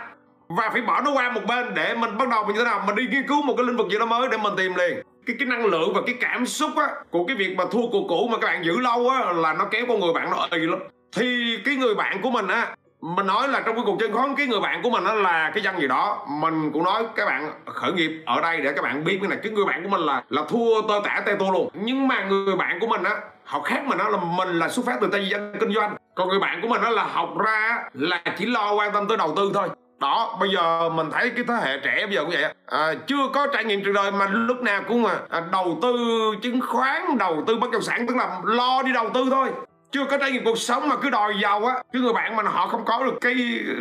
[0.48, 2.84] và phải bỏ nó qua một bên để mình bắt đầu mình như thế nào?
[2.88, 5.02] Mình đi nghiên cứu một cái lĩnh vực gì đó mới để mình tìm liền.
[5.26, 8.06] Cái cái năng lượng và cái cảm xúc á, của cái việc mà thua cuộc
[8.10, 10.60] cũ mà các bạn giữ lâu á là nó kéo con người bạn nó ì
[10.60, 10.80] lắm.
[11.16, 14.36] Thì cái người bạn của mình á mình nói là trong cái cuộc chơi khoán
[14.36, 17.26] cái người bạn của mình đó là cái dân gì đó mình cũng nói các
[17.26, 19.40] bạn khởi nghiệp ở đây để các bạn biết cái này.
[19.44, 21.70] Cái người bạn của mình là là thua tơ tả tê tô luôn.
[21.74, 24.86] Nhưng mà người bạn của mình á họ khác mình đó là mình là xuất
[24.86, 25.96] phát từ tay dân kinh doanh.
[26.16, 29.18] Còn người bạn của mình đó là học ra là chỉ lo quan tâm tới
[29.18, 29.70] đầu tư thôi.
[30.00, 33.28] Đó bây giờ mình thấy cái thế hệ trẻ bây giờ cũng vậy à, chưa
[33.34, 35.96] có trải nghiệm trường đời mà lúc nào cũng mà à, đầu tư
[36.42, 39.50] chứng khoán đầu tư bất động sản tức là lo đi đầu tư thôi
[39.92, 42.44] chưa có trải nghiệm cuộc sống mà cứ đòi giàu á cái người bạn mà
[42.44, 43.36] họ không có được cái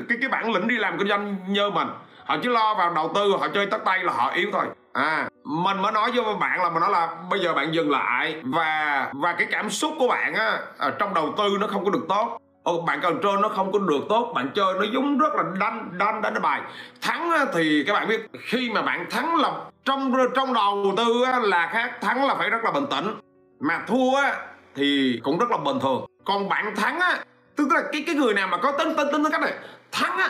[0.09, 1.89] cái cái bản lĩnh đi làm kinh doanh như mình.
[2.25, 4.65] Họ chỉ lo vào đầu tư họ chơi tất tay là họ yếu thôi.
[4.93, 8.41] À mình mới nói với bạn là mình nói là bây giờ bạn dừng lại
[8.45, 11.91] và và cái cảm xúc của bạn á à, trong đầu tư nó không có
[11.91, 12.39] được tốt.
[12.63, 15.43] Ồ, bạn cần trơn nó không có được tốt bạn chơi nó giống rất là
[15.61, 16.61] đanh đanh đánh bài.
[17.01, 19.53] Thắng á, thì các bạn biết khi mà bạn thắng là
[19.85, 23.15] trong trong đầu tư á, là khác thắng là phải rất là bình tĩnh.
[23.61, 24.33] Mà thua á,
[24.77, 26.07] thì cũng rất là bình thường.
[26.25, 27.19] Còn bạn thắng á
[27.57, 29.53] tức là cái cái người nào mà có tính tính tính cách này
[29.93, 30.29] thắng á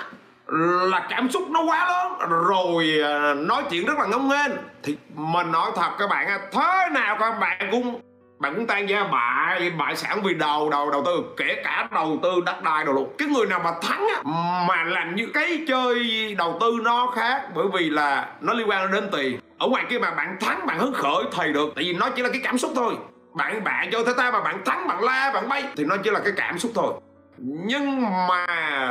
[0.90, 4.50] là cảm xúc nó quá lớn rồi à, nói chuyện rất là ngông nghênh.
[4.82, 8.00] Thì mình nói thật các bạn á thế nào các bạn cũng
[8.38, 12.18] bạn cũng tan gia bại bại sản vì đầu đầu đầu tư kể cả đầu
[12.22, 14.22] tư đất đai đồ luôn cái người nào mà thắng á,
[14.68, 16.04] mà làm như cái chơi
[16.38, 19.40] đầu tư nó khác bởi vì là nó liên quan đến tiền.
[19.58, 21.72] Ở ngoài kia mà bạn thắng bạn hứng khởi thì được.
[21.74, 22.94] Tại vì nó chỉ là cái cảm xúc thôi
[23.34, 25.64] bạn bạn chơi thế ta mà bạn thắng bạn la bạn bay.
[25.76, 26.94] Thì nó chỉ là cái cảm xúc thôi.
[27.42, 28.46] Nhưng mà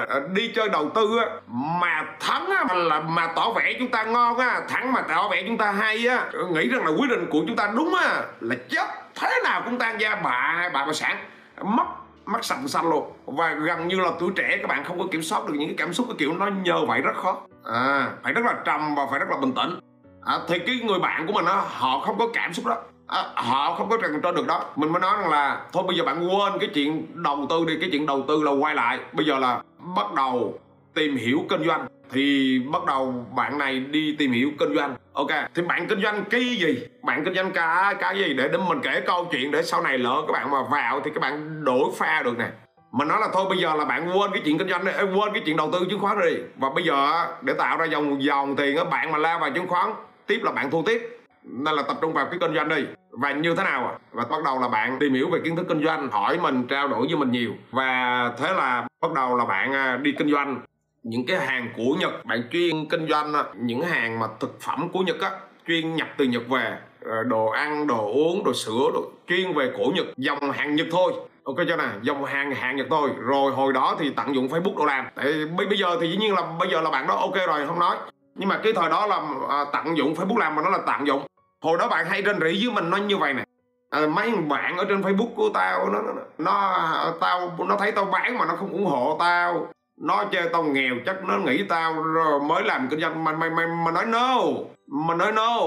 [0.10, 4.04] ờ, đi chơi đầu tư á mà thắng á là mà tỏ vẻ chúng ta
[4.04, 7.28] ngon á thắng mà tỏ vẻ chúng ta hay á nghĩ rằng là quyết định
[7.32, 8.86] của chúng ta đúng á là chết.
[9.15, 11.17] Thế nào cũng tan gia bà bà bà sản
[11.62, 11.86] mất
[12.25, 13.13] mắt sạch xanh luôn.
[13.25, 15.75] Và gần như là tuổi trẻ các bạn không có kiểm soát được những cái
[15.78, 17.38] cảm xúc cái kiểu nó nhờ vậy rất khó.
[17.65, 19.80] À phải rất là trầm và phải rất là bình tĩnh.
[20.25, 22.78] À, thì cái người bạn của mình á họ không có cảm xúc đó
[23.10, 24.65] à, họ không có trần cho được đó.
[24.76, 27.74] Mình mới nói rằng là thôi bây giờ bạn quên cái chuyện đầu tư đi
[27.82, 29.00] cái chuyện đầu tư là quay lại.
[29.13, 29.62] Bây giờ là
[29.95, 30.60] bắt đầu
[30.93, 31.88] tìm hiểu kinh doanh.
[32.12, 34.95] Thì bắt đầu bạn này đi tìm hiểu kinh doanh.
[35.13, 36.80] Ok thì bạn kinh doanh cái gì?
[37.04, 38.34] Bạn kinh doanh cả cái gì?
[38.34, 41.12] Để để mình kể câu chuyện để sau này lỡ các bạn mà vào thì
[41.15, 42.48] các bạn đổi pha được nè.
[42.91, 45.34] Mình nói là thôi bây giờ là bạn quên cái chuyện kinh doanh eh, quên
[45.34, 46.36] cái chuyện đầu tư chứng khoán đi.
[46.58, 49.67] Và bây giờ để tạo ra dòng dòng tiền á bạn mà la vào chứng
[49.67, 49.93] khoán
[50.28, 51.18] tiếp là bạn thua tiếp
[51.51, 52.85] nên là tập trung vào cái kinh doanh đi.
[53.12, 53.97] Và như thế nào à?
[54.12, 56.88] và bắt đầu là bạn tìm hiểu về kiến thức kinh doanh hỏi mình trao
[56.88, 57.51] đổi với mình nhiều.
[57.71, 60.62] Và thế là bắt đầu là bạn à, đi kinh doanh.
[61.03, 64.99] Những cái hàng của nhật bạn chuyên kinh doanh những hàng mà thực phẩm của
[64.99, 65.31] nhật á
[65.67, 69.71] chuyên nhập từ nhật về ờ, đồ ăn đồ uống đồ sữa đồ chuyên về
[69.77, 71.13] cổ nhật dòng hàng nhật thôi.
[71.43, 71.83] Ok cho nè?
[72.01, 73.09] Dòng hàng hàng nhật thôi.
[73.19, 75.07] Rồi hồi đó thì tận dụng facebook đồ làm.
[75.15, 75.25] Tại
[75.57, 77.97] bây giờ thì dĩ nhiên là bây giờ là bạn đó ok rồi không nói.
[78.35, 79.15] Nhưng mà cái thời đó là
[79.49, 81.21] à, tận dụng facebook làm mà nó là tận dụng
[81.62, 83.43] hồi đó bạn hay trên rỉ với mình nó như vậy nè.
[83.89, 88.06] À, mấy bạn ở trên facebook của tao nó, nó nó tao nó thấy tao
[88.06, 89.67] bán mà nó không ủng hộ tao.
[90.02, 93.24] Nó chơi tao nghèo chắc nó nghĩ tao rồi mới làm kinh doanh.
[93.24, 94.41] Mà mày mày mà nói no
[94.88, 95.58] mà nói no.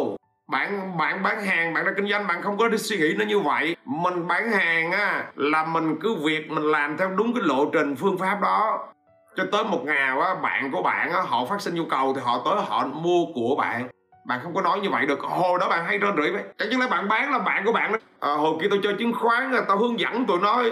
[0.51, 3.25] Bạn bạn bán hàng bạn ra kinh doanh bạn không có đi suy nghĩ nó
[3.25, 3.77] như vậy.
[3.85, 7.97] Mình bán hàng á là mình cứ việc mình làm theo đúng cái lộ trình
[7.97, 8.89] phương pháp đó.
[9.37, 12.21] Cho tới một ngày á bạn của bạn á họ phát sinh nhu cầu thì
[12.25, 13.89] họ tới họ mua của bạn
[14.25, 15.21] bạn không có nói như vậy được.
[15.21, 16.43] Hồi đó bạn hay rên rỉ vậy.
[16.59, 17.99] Chẳng lẽ bạn bán là bạn của bạn đó.
[18.21, 20.63] Ờ, à, hồi kia tôi chơi chứng khoán ờ, tao hướng dẫn tụi nó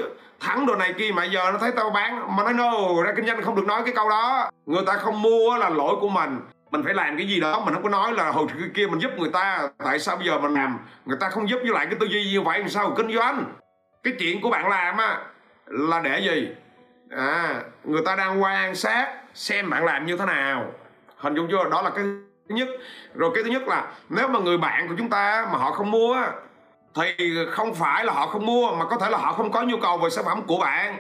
[0.40, 3.26] thắng đồ này kia mà giờ nó thấy tao bán mà nói no ra kinh
[3.26, 4.50] doanh không được nói cái câu đó.
[4.66, 6.40] Người ta không mua là lỗi của mình.
[6.70, 9.10] Mình phải làm cái gì đó mình không có nói là hồi kia mình giúp
[9.18, 9.68] người ta.
[9.78, 10.78] Tại sao bây giờ mình làm?
[11.04, 13.44] Người ta không giúp với lại cái tư duy như vậy làm sao kinh doanh?
[14.02, 15.18] Cái chuyện của bạn làm á
[15.66, 16.48] là để gì?
[17.16, 20.66] À người ta đang quan sát xem bạn làm như thế nào.
[21.16, 21.64] Hình dung chưa?
[21.70, 22.04] Đó là cái
[22.50, 22.68] thứ nhất,
[23.14, 25.90] rồi cái thứ nhất là nếu mà người bạn của chúng ta mà họ không
[25.90, 26.16] mua
[26.96, 29.76] thì không phải là họ không mua, mà có thể là họ không có nhu
[29.76, 30.96] cầu về sản phẩm của bạn.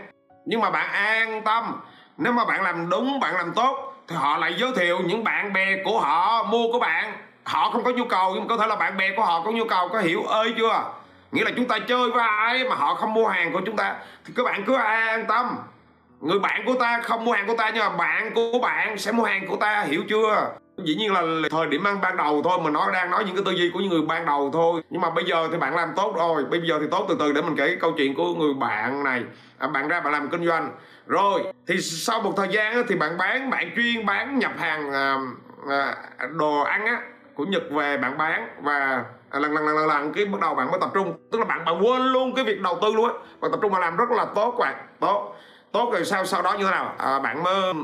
[0.46, 1.80] Nhưng mà bạn an tâm,
[2.16, 5.52] nếu mà bạn làm đúng, bạn làm tốt, thì họ lại giới thiệu những bạn
[5.52, 7.12] bè của họ, mua của bạn.
[7.44, 9.50] Họ không có nhu cầu, nhưng mà có thể là bạn bè của họ có
[9.50, 10.84] nhu cầu, có hiểu ơi chưa?
[11.32, 13.94] Nghĩa là chúng ta chơi với ai mà họ không mua hàng của chúng ta,
[14.24, 15.56] thì các bạn cứ an tâm.
[16.20, 19.12] Người bạn của ta không mua hàng của ta, nhưng mà bạn của bạn sẽ
[19.12, 20.50] mua hàng của ta, hiểu chưa?
[20.84, 23.52] Dĩ nhiên là thời điểm ban đầu thôi mình nói đang nói những cái tư
[23.52, 24.82] duy của những người ban đầu thôi.
[24.90, 26.44] Nhưng mà bây giờ thì bạn làm tốt rồi.
[26.44, 29.04] Bây giờ thì tốt từ từ để mình kể cái câu chuyện của người bạn
[29.04, 29.24] này.
[29.58, 30.72] À, bạn ra bạn làm kinh doanh.
[31.06, 35.16] Rồi thì sau một thời gian thì bạn bán bạn chuyên bán nhập hàng à,
[35.68, 35.94] à,
[36.36, 37.00] đồ ăn á
[37.34, 40.54] của nhật về bạn bán và à, lần lần lần lần lần cái bắt đầu
[40.54, 41.14] bạn mới tập trung.
[41.32, 43.14] Tức là bạn bạn quên luôn cái việc đầu tư luôn á.
[43.40, 44.74] Bạn tập trung mà làm rất là tốt bạn.
[45.00, 45.36] Tốt.
[45.72, 46.94] Tốt rồi sau sau đó như thế nào?
[46.98, 47.74] À, bạn mới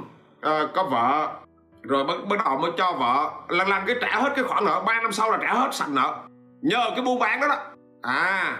[0.40, 1.45] à, có vợ
[1.88, 3.31] rồi bắt, bắt đầu mới cho vợ.
[3.49, 5.88] Lần lần cái trả hết cái khoản nợ 3 năm sau là trả hết sạch
[5.88, 6.14] nợ.
[6.62, 7.57] Nhờ cái buôn bán đó đó.
[8.03, 8.57] À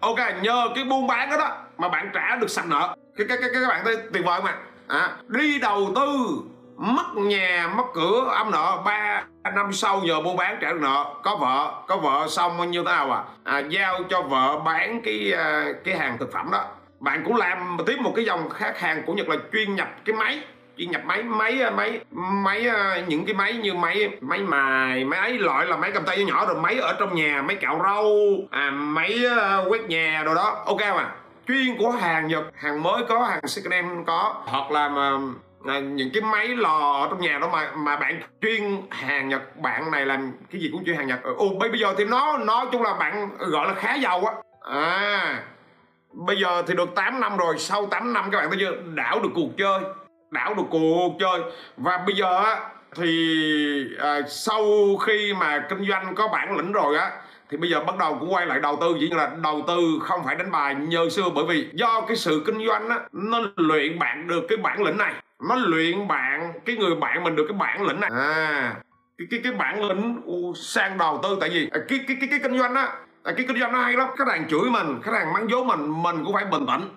[0.00, 2.96] ok nhờ cái buôn bán đó đó mà bạn trả được sạch nợ.
[3.16, 4.54] Cái cái cái các bạn thấy tuyệt vời mà.
[4.88, 6.40] À, đi đầu tư
[6.76, 11.14] mất nhà mất cửa âm nợ ba năm sau giờ buôn bán trả được nợ.
[11.22, 15.32] Có vợ có vợ xong bao nhiêu tao à, à giao cho vợ bán cái
[15.32, 16.64] à, cái hàng thực phẩm đó.
[17.00, 20.16] Bạn cũng làm tiếp một cái dòng khách hàng của nhật là chuyên nhập cái
[20.16, 20.40] máy
[20.76, 25.20] chuyên nhập máy máy máy máy ờ, những cái máy như máy máy mài máy
[25.20, 28.38] ấy loại là máy cầm tay nhỏ rồi máy ở trong nhà máy cạo râu
[28.50, 30.62] à máy ờ, quét nhà đồ đó.
[30.66, 31.14] Ok mà
[31.48, 34.42] chuyên của hàng nhật hàng mới có hàng second hand có.
[34.46, 35.12] Hoặc là mà
[35.66, 39.56] à, những cái máy lò ở trong nhà đó mà mà bạn chuyên hàng nhật
[39.56, 41.22] bạn này làm cái gì cũng chuyên hàng nhật.
[41.22, 44.32] Ừ, Ồ bây giờ thì nó nói chung là bạn gọi là khá giàu á.
[44.70, 45.42] À
[46.12, 48.76] bây giờ thì được 8 năm rồi sau 8 năm các bạn thấy chưa?
[48.94, 49.80] Đảo được cuộc chơi
[50.36, 51.40] đảo được cuộc chơi.
[51.76, 52.60] Và bây giờ á
[52.96, 53.08] thì
[53.98, 54.64] à, sau
[55.06, 57.10] khi mà kinh doanh có bản lĩnh rồi á
[57.50, 60.20] thì bây giờ bắt đầu cũng quay lại đầu tư chỉ là đầu tư không
[60.24, 61.30] phải đánh bài như xưa.
[61.34, 64.96] Bởi vì do cái sự kinh doanh á nó luyện bạn được cái bản lĩnh
[64.96, 65.14] này.
[65.48, 68.10] Nó luyện bạn cái người bạn mình được cái bản lĩnh này.
[68.12, 68.74] À
[69.18, 70.20] cái cái cái bản lĩnh
[70.54, 71.36] sang đầu tư.
[71.40, 72.88] Tại vì à, cái cái cái cái kinh doanh á
[73.22, 74.08] à, cái kinh doanh nó hay lắm.
[74.18, 76.88] Khách hàng chửi mình khách hàng mắng dố mình mình cũng phải bình tĩnh.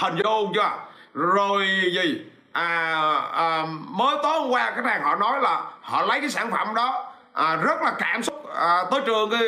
[0.00, 0.70] Hình vô chưa?
[1.14, 2.24] Rồi gì?
[2.54, 6.50] À, à, mới tối hôm qua cái này họ nói là họ lấy cái sản
[6.50, 9.42] phẩm đó à, rất là cảm xúc à, tới trường cái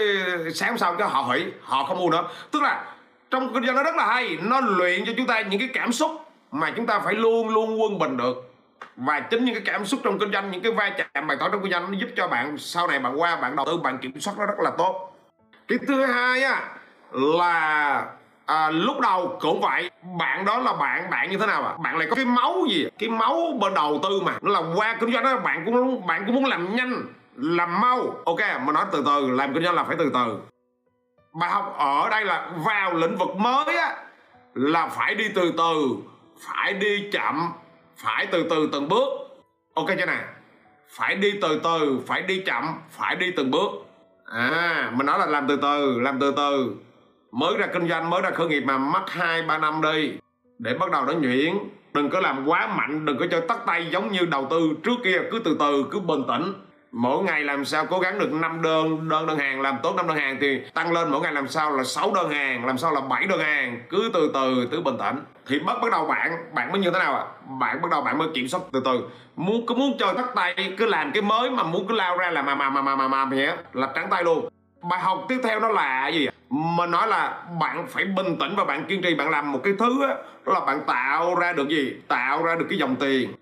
[0.55, 2.25] sáng sau cái họ hủy họ không mua nữa.
[2.51, 2.85] Tức là
[3.31, 5.92] trong kinh doanh nó rất là hay nó luyện cho chúng ta những cái cảm
[5.92, 6.11] xúc
[6.53, 8.55] mà chúng ta phải luôn luôn quân bình được.
[8.97, 11.49] Và chính những cái cảm xúc trong kinh doanh những cái va chạm bài tỏ
[11.49, 13.99] trong kinh doanh nó giúp cho bạn sau này bạn qua bạn đầu tư bạn
[13.99, 15.16] kiểm soát nó rất là tốt.
[15.69, 16.62] Cái thứ hai á
[17.12, 18.05] là
[18.46, 19.90] à, lúc đầu cũng vậy.
[20.18, 21.68] Bạn đó là bạn bạn như thế nào ạ?
[21.68, 21.78] À?
[21.82, 22.88] bạn lại có cái máu gì?
[22.98, 24.38] Cái máu bên đầu tư mà.
[24.42, 27.02] Nó là qua kinh doanh đó bạn cũng bạn cũng muốn làm nhanh
[27.37, 28.14] làm mau.
[28.24, 30.38] Ok mà nói từ từ làm kinh doanh là phải từ từ.
[31.32, 33.96] Bài học ở đây là vào lĩnh vực mới á
[34.54, 35.96] là phải đi từ từ
[36.38, 37.52] phải đi chậm
[37.96, 39.09] phải từ từ từng bước.
[39.74, 40.18] Ok chưa nè?
[40.88, 43.70] Phải đi từ từ phải đi chậm phải đi từng bước.
[44.32, 46.74] À mình nói là làm từ từ làm từ từ
[47.37, 50.12] mới ra kinh doanh mới ra khởi nghiệp mà mất hai ba năm đi
[50.59, 51.55] để bắt đầu nó nhuyễn
[51.94, 54.96] đừng có làm quá mạnh đừng có chơi tắt tay giống như đầu tư trước
[55.05, 56.53] kia cứ từ từ cứ bình tĩnh
[56.92, 60.09] mỗi ngày làm sao cố gắng được 5 đơn đơn đơn hàng làm tốt năm
[60.09, 62.92] đơn hàng thì tăng lên mỗi ngày làm sao là 6 đơn hàng làm sao
[62.92, 66.55] là 7 đơn hàng cứ từ từ cứ bình tĩnh thì bắt bắt đầu bạn
[66.55, 67.33] bạn mới như thế nào ạ à?
[67.61, 70.75] bạn bắt đầu bạn mới kiểm soát từ từ muốn cứ muốn chơi tắt tay
[70.77, 73.09] cứ làm cái mới mà muốn cứ lao ra là mà mà mà mà mà
[73.09, 74.49] mà mà là trắng tay luôn
[74.90, 78.64] bài học tiếp theo đó là gì mình nói là bạn phải bình tĩnh và
[78.64, 80.14] bạn kiên trì bạn làm một cái thứ đó,
[80.46, 81.96] đó là bạn tạo ra được gì?
[82.09, 83.32] Tạo ra được cái dòng tiền.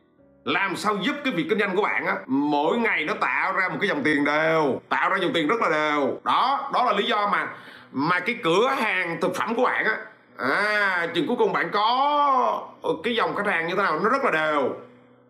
[0.44, 3.68] Làm sao giúp cái việc kinh doanh của bạn á mỗi ngày nó tạo ra
[3.68, 6.20] một cái dòng tiền đều tạo ra dòng tiền rất là đều.
[6.24, 7.48] Đó đó là lý do mà
[7.92, 9.96] mà cái cửa hàng thực phẩm của bạn á
[10.38, 12.68] à chừng cuối cùng bạn có
[13.04, 14.70] cái dòng khách hàng như thế nào nó rất là đều.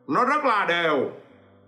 [0.06, 1.10] Nó rất là đều.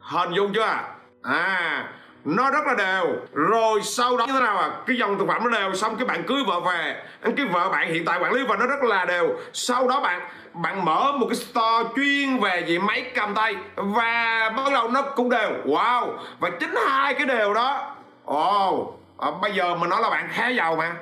[0.00, 0.78] Hình dung chưa?
[1.22, 1.88] À
[2.26, 3.16] nó rất là đều.
[3.32, 6.06] Rồi sau đó như thế nào à cái dòng thực phẩm nó đều xong cái
[6.06, 7.02] bạn cưới vợ về.
[7.36, 9.28] Cái vợ bạn hiện tại quản lý và nó rất là đều.
[9.52, 10.20] Sau đó bạn
[10.52, 13.56] bạn mở một cái store chuyên về về máy cầm tay.
[13.76, 15.50] Và bắt đầu nó cũng đều.
[15.64, 16.16] Wow.
[16.40, 17.96] Và chính hai cái đều đó.
[18.24, 18.70] Ồ.
[18.70, 20.94] Oh, à, bây giờ mình nói là bạn khá giàu mà.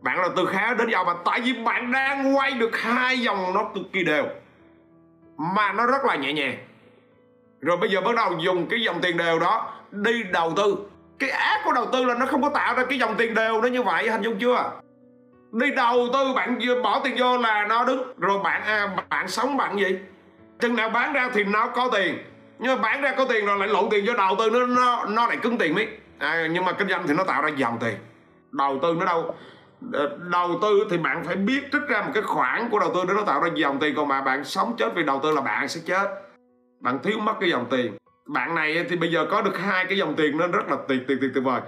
[0.00, 3.54] Bạn là từ khá đến giàu mà tại vì bạn đang quay được hai dòng
[3.54, 4.24] nó cực kỳ đều.
[5.36, 6.56] Mà nó rất là nhẹ nhàng
[7.64, 10.76] rồi bây giờ bắt đầu dùng cái dòng tiền đều đó đi đầu tư.
[11.18, 13.60] Cái ác của đầu tư là nó không có tạo ra cái dòng tiền đều
[13.60, 14.70] nó như vậy hình dung chưa?
[15.52, 18.12] Đi đầu tư bạn bỏ tiền vô là nó đứng.
[18.18, 19.98] Rồi bạn à, bạn sống bạn gì?
[20.60, 22.18] Chừng nào bán ra thì nó có tiền.
[22.58, 25.04] Nhưng mà bán ra có tiền rồi lại lộn tiền vô đầu tư nó nó
[25.04, 27.78] nó lại cứng tiền mấy à, nhưng mà kinh doanh thì nó tạo ra dòng
[27.80, 27.94] tiền.
[28.50, 29.34] Đầu tư nó đâu?
[29.92, 33.00] Ờ, đầu tư thì bạn phải biết trích ra một cái khoản của đầu tư
[33.08, 33.94] để nó tạo ra dòng tiền.
[33.96, 36.23] Còn mà bạn sống chết vì đầu tư là bạn sẽ chết
[36.84, 37.96] bạn thiếu mất cái dòng tiền.
[38.26, 41.00] Bạn này thì bây giờ có được hai cái dòng tiền nên rất là tuyệt
[41.08, 41.60] tuyệt tuyệt tuyệt vời.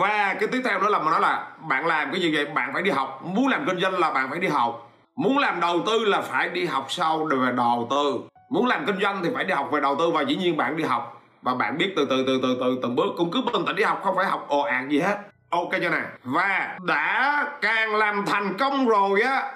[0.00, 2.46] Và cái tiếp theo đó là mà nói là bạn làm cái gì vậy?
[2.46, 3.20] Bạn phải đi học.
[3.24, 4.92] Muốn làm kinh doanh là bạn phải đi học.
[5.16, 8.20] Muốn làm đầu tư là phải đi học sau về đầu tư.
[8.50, 10.76] Muốn làm kinh doanh thì phải đi học về đầu tư và dĩ nhiên bạn
[10.76, 11.22] đi học.
[11.42, 13.82] Và bạn biết từ từ từ từ từ, từng bước cũng cứ bình tĩnh đi
[13.82, 15.18] học, không phải học ồ ạt gì hết.
[15.50, 19.52] Ok cho nè và đã càng làm thành công rồi á,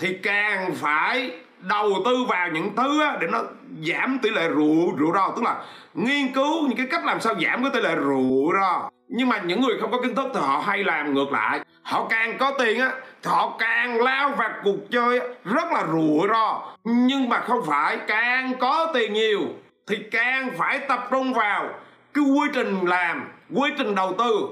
[0.00, 3.42] thì càng phải đầu tư vào những thứ để nó
[3.82, 5.32] giảm tỷ lệ rủi rủi ro.
[5.36, 8.90] Tức là nghiên cứu những cái cách làm sao giảm cái tỷ lệ rủi ro.
[9.08, 11.60] Nhưng mà những người không có kiến thức thì họ hay làm ngược lại.
[11.82, 12.92] Họ càng có tiền á,
[13.22, 16.62] thì họ càng lao vào cuộc chơi rất là rủi ro.
[16.84, 19.40] Nhưng mà không phải, càng có tiền nhiều
[19.86, 21.68] thì càng phải tập trung vào
[22.14, 24.48] cái quy trình làm, quy trình đầu tư.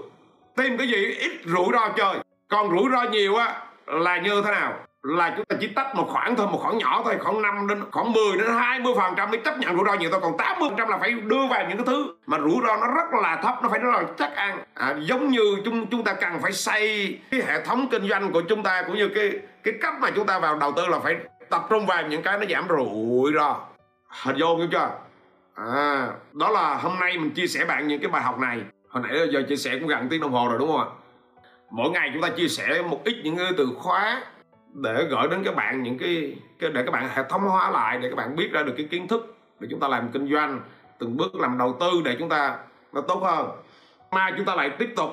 [0.57, 1.15] Tìm cái gì?
[1.19, 2.15] Ít rủi ro chơi.
[2.49, 3.55] Còn rủi ro nhiều á,
[3.87, 4.75] là như thế nào?
[5.07, 7.83] Là chúng ta chỉ tách một khoảng thôi một khoảng nhỏ thôi khoảng 5 đến
[7.93, 10.69] khoảng 10 đến 20 phần trăm mới chấp nhận rủi ro nhiều thôi còn 80
[10.69, 13.41] phần trăm là phải đưa vào những cái thứ mà rủi ro nó rất là
[13.43, 14.59] thấp nó phải rất là chắc ăn.
[14.75, 18.41] À, giống như chúng chúng ta cần phải xây cái hệ thống kinh doanh của
[18.41, 21.17] chúng ta cũng như cái cái cách mà chúng ta vào đầu tư là phải
[21.51, 23.57] tập trung vào những cái nó giảm rủi ro.
[24.09, 24.91] Hình vô hiểu chưa?
[25.55, 28.61] À đó là hôm nay mình chia sẻ bạn những cái bài học này.
[28.89, 30.87] Hồi nãy giờ chia sẻ cũng gần tiếng đồng hồ rồi đúng không ạ?
[31.71, 34.23] Mỗi ngày chúng ta chia sẻ một ít những cái từ khóa
[34.83, 37.99] để gửi đến các bạn những cái, cái để các bạn hệ thống hóa lại
[38.03, 40.61] để các bạn biết ra được cái kiến thức để chúng ta làm kinh doanh
[40.99, 42.59] từng bước làm đầu tư để chúng ta
[42.93, 43.51] nó tốt hơn.
[44.11, 45.11] Mai chúng ta lại tiếp tục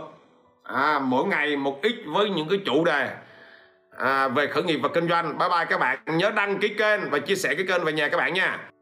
[0.63, 3.15] à, mỗi ngày một ít với những cái chủ đề
[3.97, 5.37] à, về khởi nghiệp và kinh doanh.
[5.37, 5.99] Bye bye các bạn.
[6.05, 8.72] Nhớ đăng ký kênh và chia sẻ cái kênh về nhà các bạn nha.